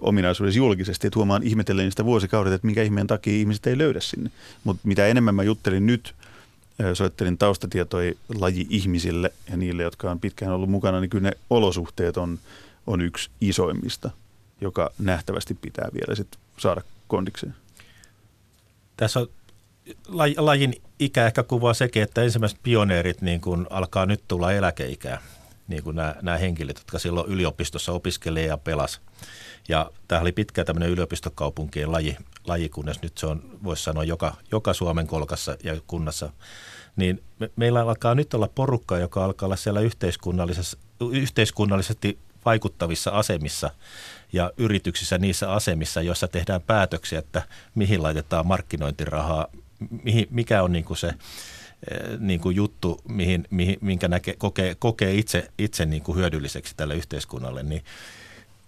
ominaisuudessa 0.01 0.58
julkisesti, 0.58 1.08
että 1.08 1.19
huomaan 1.19 1.43
ihmetellen 1.43 1.91
sitä 1.91 2.06
vuosikaudet, 2.06 2.53
että 2.53 2.65
minkä 2.67 2.84
ihmeen 2.84 3.08
takia 3.08 3.34
ihmiset 3.34 3.67
ei 3.67 3.77
löydä 3.77 3.99
sinne. 3.99 4.32
Mutta 4.63 4.88
mitä 4.88 5.08
enemmän 5.08 5.36
mä 5.36 5.43
juttelin 5.43 5.86
nyt, 5.86 6.15
soittelin 6.94 7.38
taustatietoja 7.38 8.13
laji-ihmisille 8.40 9.34
ja 9.50 9.58
niille, 9.58 9.84
jotka 9.84 10.12
on 10.12 10.20
pitkään 10.20 10.52
ollut 10.52 10.70
mukana, 10.70 11.00
niin 11.00 11.10
kyllä 11.10 11.30
ne 11.30 11.38
olosuhteet 11.50 12.18
on, 12.18 12.40
on 12.88 13.02
yksi 13.02 13.30
isoimmista, 13.42 14.10
joka 14.62 14.92
nähtävästi 15.00 15.54
pitää 15.54 15.90
vielä 15.94 16.16
sit 16.16 16.28
saada 16.58 16.82
kondikseen. 17.08 17.56
Tässä 18.98 19.20
on 19.20 19.28
lajin 20.38 20.76
ikä 21.00 21.26
ehkä 21.26 21.44
kuvaa 21.44 21.74
sekin, 21.74 22.04
että 22.04 22.24
ensimmäiset 22.24 22.60
pioneerit 22.63 23.22
niin 23.22 23.42
kun 23.42 23.68
alkaa 23.70 24.06
nyt 24.06 24.22
tulla 24.28 24.52
eläkeikää 24.52 25.22
niin 25.67 25.84
kuin 25.84 25.95
nämä, 25.95 26.15
nämä 26.21 26.38
henkilöt, 26.38 26.77
jotka 26.77 26.99
silloin 26.99 27.32
yliopistossa 27.32 27.91
opiskeli 27.91 28.45
ja 28.45 28.58
pelas. 28.58 29.01
Ja 29.69 29.91
tämä 30.08 30.21
oli 30.21 30.32
pitkä 30.32 30.65
tämmöinen 30.65 30.89
yliopistokaupunkien 30.89 31.91
laji, 31.91 32.17
laji, 32.47 32.69
kunnes 32.69 33.01
nyt 33.01 33.17
se 33.17 33.27
on, 33.27 33.60
voisi 33.63 33.84
sanoa, 33.84 34.03
joka, 34.03 34.36
joka 34.51 34.73
Suomen 34.73 35.08
kolkassa 35.08 35.58
ja 35.63 35.77
kunnassa. 35.88 36.30
Niin 36.95 37.23
me, 37.39 37.49
meillä 37.56 37.82
alkaa 37.82 38.15
nyt 38.15 38.34
olla 38.34 38.49
porukka, 38.56 38.97
joka 38.97 39.25
alkaa 39.25 39.47
olla 39.47 39.56
siellä 39.56 39.80
yhteiskunnallisesti 41.12 42.19
vaikuttavissa 42.45 43.12
asemissa 43.12 43.71
ja 44.34 44.51
yrityksissä 44.58 45.17
niissä 45.17 45.51
asemissa, 45.51 46.01
joissa 46.01 46.27
tehdään 46.27 46.62
päätöksiä, 46.62 47.19
että 47.19 47.41
mihin 47.75 48.03
laitetaan 48.03 48.47
markkinointirahaa, 48.47 49.47
mihin, 50.03 50.27
mikä 50.30 50.63
on 50.63 50.71
niin 50.71 50.86
kuin 50.86 50.97
se 50.97 51.13
niin 52.20 52.40
kuin 52.40 52.56
juttu, 52.56 53.02
mihin, 53.08 53.48
mihin, 53.50 53.78
minkä 53.82 54.08
näke, 54.08 54.36
kokee, 54.38 54.76
kokee 54.80 55.16
itse, 55.16 55.52
itse 55.58 55.86
niin 55.86 56.02
kuin 56.04 56.18
hyödylliseksi 56.18 56.74
tälle 56.78 56.96
yhteiskunnalle, 56.96 57.63
niin 57.63 57.84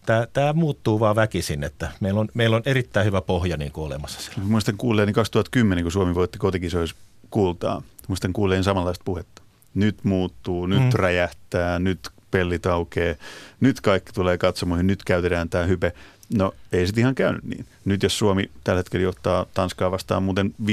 tämä, 0.05 0.27
tämä 0.33 0.53
muuttuu 0.53 0.99
vaan 0.99 1.15
väkisin, 1.15 1.63
että 1.63 1.91
meillä 1.99 2.19
on, 2.19 2.29
meillä 2.33 2.55
on 2.55 2.63
erittäin 2.65 3.05
hyvä 3.05 3.21
pohja 3.21 3.57
niin 3.57 3.71
kuin 3.71 3.85
olemassa 3.85 4.21
siellä. 4.21 4.43
Muistan 4.43 4.77
kuulleeni 4.77 5.13
2010, 5.13 5.83
kun 5.83 5.91
Suomi 5.91 6.15
voitti 6.15 6.39
kotikisoissa 6.39 6.95
kultaa. 7.29 7.81
Muistan 8.07 8.33
kuulleeni 8.33 8.63
samanlaista 8.63 9.03
puhetta. 9.05 9.41
Nyt 9.73 10.03
muuttuu, 10.03 10.65
nyt 10.65 10.83
mm. 10.83 10.89
räjähtää, 10.93 11.79
nyt 11.79 12.09
pellit 12.31 12.65
aukeaa, 12.65 13.15
nyt 13.59 13.81
kaikki 13.81 14.13
tulee 14.13 14.37
katsomaan, 14.37 14.87
nyt 14.87 15.03
käytetään 15.03 15.49
tämä 15.49 15.65
hype. 15.65 15.93
No 16.35 16.53
ei 16.71 16.85
sitten 16.85 17.01
ihan 17.01 17.15
käynyt 17.15 17.43
niin. 17.43 17.65
Nyt 17.85 18.03
jos 18.03 18.17
Suomi 18.17 18.51
tällä 18.63 18.79
hetkellä 18.79 19.03
johtaa 19.03 19.45
Tanskaa 19.53 19.91
vastaan 19.91 20.23
muuten 20.23 20.55
5-1, 20.61 20.65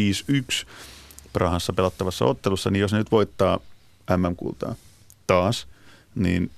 Prahassa 1.37 1.73
pelattavassa 1.73 2.25
ottelussa, 2.25 2.71
niin 2.71 2.81
jos 2.81 2.93
ne 2.93 2.99
nyt 2.99 3.11
voittaa 3.11 3.61
MM-kultaa 4.17 4.75
taas, 5.27 5.67
niin 6.15 6.51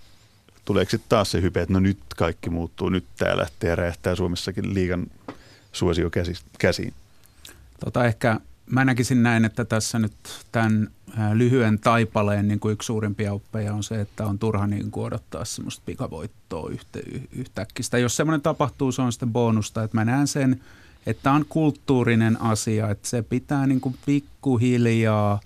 tuleeko 0.64 0.90
sitten 0.90 1.08
taas 1.08 1.30
se 1.30 1.42
hype, 1.42 1.60
että 1.60 1.72
no 1.72 1.80
nyt 1.80 1.98
kaikki 2.16 2.50
muuttuu, 2.50 2.88
nyt 2.88 3.04
tämä 3.16 3.36
lähtee 3.36 3.74
räjähtää 3.74 4.14
Suomessakin 4.14 4.74
liigan 4.74 5.06
suosio 5.72 6.10
käsiin? 6.58 6.94
Tota 7.84 8.04
ehkä 8.04 8.40
mä 8.66 8.84
näkisin 8.84 9.22
näin, 9.22 9.44
että 9.44 9.64
tässä 9.64 9.98
nyt 9.98 10.12
tämän 10.52 10.88
lyhyen 11.32 11.78
taipaleen 11.78 12.48
niin 12.48 12.60
kuin 12.60 12.72
yksi 12.72 12.86
suurimpia 12.86 13.32
oppeja 13.32 13.74
on 13.74 13.82
se, 13.82 14.00
että 14.00 14.26
on 14.26 14.38
turha 14.38 14.66
niin 14.66 14.90
kuin 14.90 15.06
odottaa 15.06 15.44
semmoista 15.44 15.82
pikavoittoa 15.86 16.70
yhtä, 16.70 16.98
yhtäkkiä. 17.32 17.98
Jos 18.00 18.16
semmoinen 18.16 18.40
tapahtuu, 18.40 18.92
se 18.92 19.02
on 19.02 19.12
sitten 19.12 19.32
bonusta. 19.32 19.82
Että 19.82 19.96
mä 19.96 20.04
näen 20.04 20.26
sen– 20.26 20.60
että 21.08 21.32
on 21.32 21.44
kulttuurinen 21.48 22.42
asia, 22.42 22.90
että 22.90 23.08
se 23.08 23.22
pitää 23.22 23.66
niin 23.66 23.80
kuin 23.80 23.94
pikkuhiljaa 24.06 25.40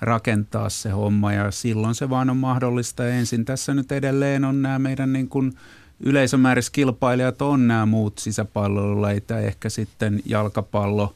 rakentaa 0.00 0.70
se 0.70 0.90
homma 0.90 1.32
ja 1.32 1.50
silloin 1.50 1.94
se 1.94 2.10
vaan 2.10 2.30
on 2.30 2.36
mahdollista. 2.36 3.08
Ensin 3.08 3.44
tässä 3.44 3.74
nyt 3.74 3.92
edelleen 3.92 4.44
on 4.44 4.62
nämä 4.62 4.78
meidän 4.78 5.12
niin 5.12 5.28
kuin 5.28 5.56
yleisömääräiset 6.00 6.72
kilpailijat 6.72 7.42
on 7.42 7.68
nämä 7.68 7.86
muut 7.86 8.18
sisäpallolajit 8.18 9.30
ehkä 9.30 9.68
sitten 9.68 10.22
jalkapallo, 10.24 11.14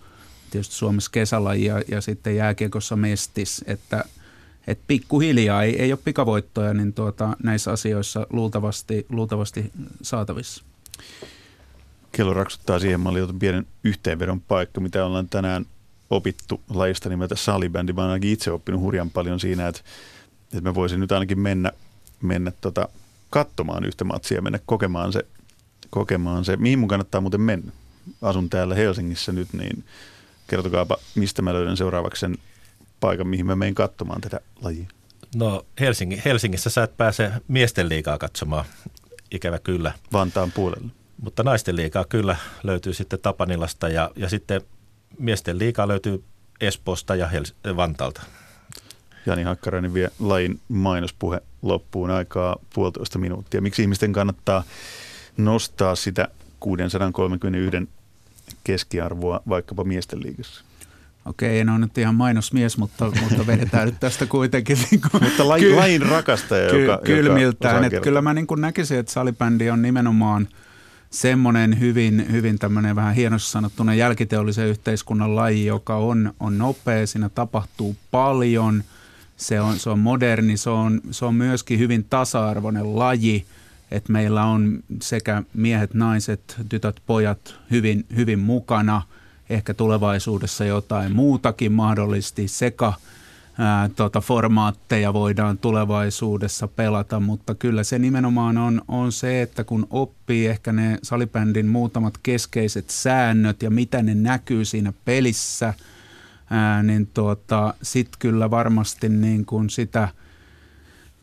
tietysti 0.51 0.75
Suomessa 0.75 1.11
kesälaji 1.11 1.65
ja, 1.65 1.83
ja 1.89 2.01
sitten 2.01 2.37
jääkiekossa 2.37 2.97
mestis, 2.97 3.65
että 3.67 4.05
et 4.67 4.79
pikkuhiljaa 4.87 5.63
ei, 5.63 5.83
ei 5.83 5.93
ole 5.93 6.01
pikavoittoja 6.05 6.75
niin 6.75 6.93
tuota, 6.93 7.37
näissä 7.43 7.71
asioissa 7.71 8.27
luultavasti, 8.31 9.07
luultavasti 9.09 9.73
saatavissa 10.03 10.65
kello 12.21 12.35
raksuttaa 12.35 12.79
siihen. 12.79 13.01
Mä 13.01 13.09
olin 13.09 13.39
pienen 13.39 13.67
yhteenvedon 13.85 14.41
paikka, 14.41 14.81
mitä 14.81 15.07
ollaan 15.07 15.29
tänään 15.29 15.67
opittu 16.11 16.61
lajista 16.71 17.09
nimeltä 17.09 17.37
salibändi. 17.37 17.93
Mä 17.93 18.01
oon 18.01 18.11
ainakin 18.11 18.33
itse 18.33 18.51
oppinut 18.51 18.81
hurjan 18.81 19.11
paljon 19.11 19.41
siinä, 19.41 19.69
että, 19.69 19.81
että 20.45 20.61
mä 20.61 20.75
voisin 20.75 21.01
nyt 21.01 21.13
ainakin 21.13 21.39
mennä, 21.39 21.73
mennä 22.23 22.53
tota, 22.61 22.89
katsomaan 23.31 23.85
yhtä 23.85 24.05
matsia 24.05 24.39
ja 24.39 24.43
mennä 24.43 24.59
kokemaan 24.67 25.13
se, 25.13 25.27
kokemaan 25.91 26.45
se. 26.45 26.57
Mihin 26.57 26.79
mun 26.79 26.89
kannattaa 26.89 27.21
muuten 27.21 27.41
mennä? 27.41 27.73
Asun 28.23 28.51
täällä 28.51 28.75
Helsingissä 28.75 29.33
nyt, 29.33 29.49
niin 29.53 29.85
kertokaapa, 30.47 30.97
mistä 31.15 31.43
mä 31.43 31.55
löydän 31.55 31.77
seuraavaksi 31.77 32.21
sen 32.21 32.39
paikan, 33.01 33.27
mihin 33.27 33.47
mä 33.47 33.57
menen 33.57 33.75
katsomaan 33.75 34.21
tätä 34.21 34.41
lajia. 34.63 34.87
No 35.35 35.67
Helsingi, 35.81 36.23
Helsingissä 36.25 36.71
sä 36.71 36.83
et 36.83 36.97
pääse 36.97 37.33
miesten 37.49 37.89
liikaa 37.89 38.19
katsomaan, 38.19 38.65
ikävä 39.31 39.59
kyllä. 39.59 39.93
Vantaan 40.13 40.53
puolelle. 40.53 41.00
Mutta 41.21 41.43
naisten 41.43 41.77
liikaa 41.77 42.05
kyllä 42.05 42.37
löytyy 42.63 42.93
sitten 42.93 43.19
Tapanilasta 43.23 43.89
ja, 43.89 44.11
ja 44.17 44.29
sitten 44.29 44.61
miesten 45.19 45.59
liikaa 45.59 45.89
löytyy 45.89 46.25
Espoosta 46.61 47.15
ja 47.17 47.27
Hels- 47.27 47.77
Vantaalta. 47.77 48.23
Jani 49.27 49.43
Hakkarainen 49.43 49.95
vie 49.95 50.11
lain 50.19 50.61
mainospuhe 50.69 51.41
loppuun 51.63 52.11
aikaa 52.11 52.57
puolitoista 52.75 53.19
minuuttia. 53.19 53.61
Miksi 53.61 53.83
ihmisten 53.83 54.13
kannattaa 54.13 54.65
nostaa 55.37 55.95
sitä 55.95 56.29
631 56.61 57.89
keskiarvoa 58.65 59.43
vaikkapa 59.49 59.85
miesten 59.85 60.23
liigassa? 60.23 60.65
Okei, 61.25 61.61
en 61.61 61.69
ole 61.69 61.79
nyt 61.79 61.99
ihan 61.99 62.15
mainosmies, 62.15 62.79
mutta, 62.79 63.13
mutta 63.21 63.47
vedetään 63.47 63.87
nyt 63.87 64.01
tästä 64.01 64.27
kuitenkin. 64.27 64.79
Niin 64.91 65.01
kuin, 65.01 65.23
mutta 65.29 65.49
lain, 65.49 65.77
lain 65.77 66.03
rakastaja, 66.03 66.71
ky, 66.71 66.85
joka, 66.85 67.03
kylmiltään. 67.05 67.75
joka 67.75 67.87
että 67.87 68.01
kyllä 68.01 68.23
mä 68.23 68.35
niin 68.35 68.47
kuin 68.47 68.61
näkisin, 68.61 68.99
että 68.99 69.13
salibändi 69.13 69.71
on 69.71 69.83
nimenomaan– 69.83 70.49
semmoinen 71.11 71.81
hyvin, 71.81 72.27
hyvin 72.31 72.59
tämmöinen 72.59 72.97
vähän 72.97 73.15
hienosti 73.15 73.51
sanottuna 73.51 73.95
jälkiteollisen 73.95 74.67
yhteiskunnan 74.67 75.37
laji, 75.37 75.67
joka 75.67 75.97
on, 75.97 76.35
on 76.41 76.59
nopea, 76.59 77.07
siinä 77.07 77.29
tapahtuu 77.29 77.97
paljon, 78.11 78.85
se 79.37 79.61
on, 79.61 79.79
se 79.79 79.91
on 79.91 79.99
moderni, 79.99 80.57
se 80.57 80.71
on, 80.71 81.01
se 81.11 81.25
on 81.25 81.35
myöskin 81.35 81.79
hyvin 81.79 82.07
tasa-arvoinen 82.11 82.99
laji, 82.99 83.45
että 83.91 84.13
meillä 84.13 84.45
on 84.45 84.83
sekä 85.03 85.43
miehet, 85.55 85.95
naiset, 85.95 86.57
tytöt, 86.69 87.03
pojat 87.07 87.55
hyvin, 87.71 88.07
hyvin 88.17 88.39
mukana, 88.39 89.03
ehkä 89.51 89.75
tulevaisuudessa 89.75 90.65
jotain 90.65 91.17
muutakin 91.17 91.73
mahdollisesti 91.73 92.49
sekä– 92.49 92.93
ää, 93.61 93.89
tota, 93.89 94.21
formaatteja 94.21 95.13
voidaan 95.13 95.59
tulevaisuudessa 95.59 96.69
pelata, 96.69 97.21
mutta 97.21 97.55
kyllä 97.55 97.85
se 97.85 97.99
nimenomaan 97.99 98.59
on, 98.59 98.83
on 98.89 99.13
se, 99.13 99.43
että 99.43 99.65
kun 99.65 99.87
oppii 99.91 100.47
ehkä 100.47 100.73
ne 100.73 100.99
salibändin 101.03 101.67
muutamat 101.67 102.15
keskeiset 102.23 102.91
säännöt 102.91 103.63
ja 103.63 103.71
mitä 103.71 104.03
ne 104.03 104.15
näkyy 104.15 104.65
siinä 104.65 104.93
pelissä, 105.05 105.75
ää, 106.51 106.83
niin 106.83 107.07
tuota, 107.15 107.75
sitten 107.83 108.19
kyllä 108.19 108.51
varmasti 108.51 109.09
niin 109.09 109.47
kuin 109.47 109.71
sitä 109.71 110.09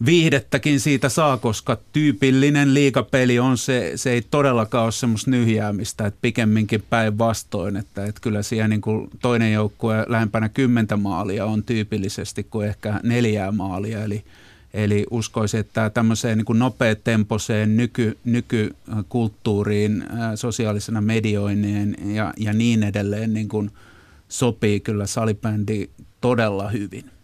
viihdettäkin 0.05 0.79
siitä 0.79 1.09
saa, 1.09 1.37
koska 1.37 1.77
tyypillinen 1.93 2.73
liikapeli 2.73 3.39
on 3.39 3.57
se, 3.57 3.91
se 3.95 4.11
ei 4.11 4.21
todellakaan 4.21 4.83
ole 4.83 4.91
semmoista 4.91 5.31
nyhjäämistä, 5.31 6.05
että 6.05 6.17
pikemminkin 6.21 6.83
päinvastoin, 6.89 7.77
että, 7.77 8.05
että 8.05 8.21
kyllä 8.21 8.43
siellä 8.43 8.67
niin 8.67 8.81
kuin 8.81 9.09
toinen 9.21 9.53
joukkue 9.53 10.05
lähempänä 10.07 10.49
kymmentä 10.49 10.97
maalia 10.97 11.45
on 11.45 11.63
tyypillisesti 11.63 12.43
kuin 12.43 12.67
ehkä 12.67 12.99
neljää 13.03 13.51
maalia, 13.51 14.03
eli 14.03 14.23
Eli 14.73 15.05
uskoisin, 15.11 15.59
että 15.59 15.89
tämmöiseen 15.89 16.37
niin 16.37 16.45
kuin 16.45 16.59
nopeatempoiseen 16.59 17.77
nyky, 17.77 18.17
nykykulttuuriin, 18.25 20.03
sosiaalisena 20.35 21.01
medioinnin 21.01 21.95
ja, 22.15 22.33
ja 22.37 22.53
niin 22.53 22.83
edelleen 22.83 23.33
niin 23.33 23.47
kuin 23.47 23.71
sopii 24.29 24.79
kyllä 24.79 25.05
salibändi 25.05 25.89
todella 26.21 26.69
hyvin. 26.69 27.16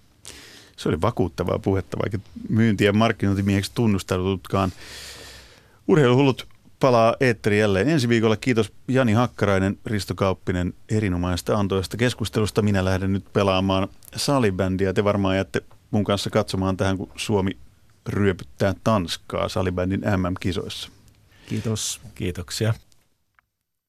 Se 0.84 0.90
oli 0.90 1.02
vakuuttavaa 1.02 1.60
puhetta, 1.60 1.98
vaikka 2.02 2.18
myynti- 2.50 2.86
ja 2.86 2.94
markkinointimieheksi 2.94 3.72
tunnustaudutkaan. 3.76 4.72
Urheiluhullut 5.88 6.48
palaa 6.80 7.16
Eetteri 7.20 7.60
jälleen 7.60 7.90
ensi 7.90 8.10
viikolla. 8.10 8.38
Kiitos 8.38 8.72
Jani 8.88 9.14
Hakkarainen, 9.14 9.78
Risto 9.86 10.16
Kauppinen 10.16 10.74
erinomaisesta 10.90 11.58
antoista 11.58 11.98
keskustelusta. 11.98 12.62
Minä 12.62 12.86
lähden 12.86 13.14
nyt 13.14 13.34
pelaamaan 13.34 13.88
salibändiä. 14.16 14.94
Te 14.94 15.04
varmaan 15.04 15.36
jäätte 15.36 15.62
mun 15.92 16.04
kanssa 16.04 16.30
katsomaan 16.30 16.78
tähän, 16.78 16.98
kun 16.98 17.10
Suomi 17.16 17.58
ryöpyttää 18.10 18.76
Tanskaa 18.84 19.50
salibändin 19.50 20.02
MM-kisoissa. 20.02 20.90
Kiitos. 21.50 22.02
Kiitoksia. 22.16 22.74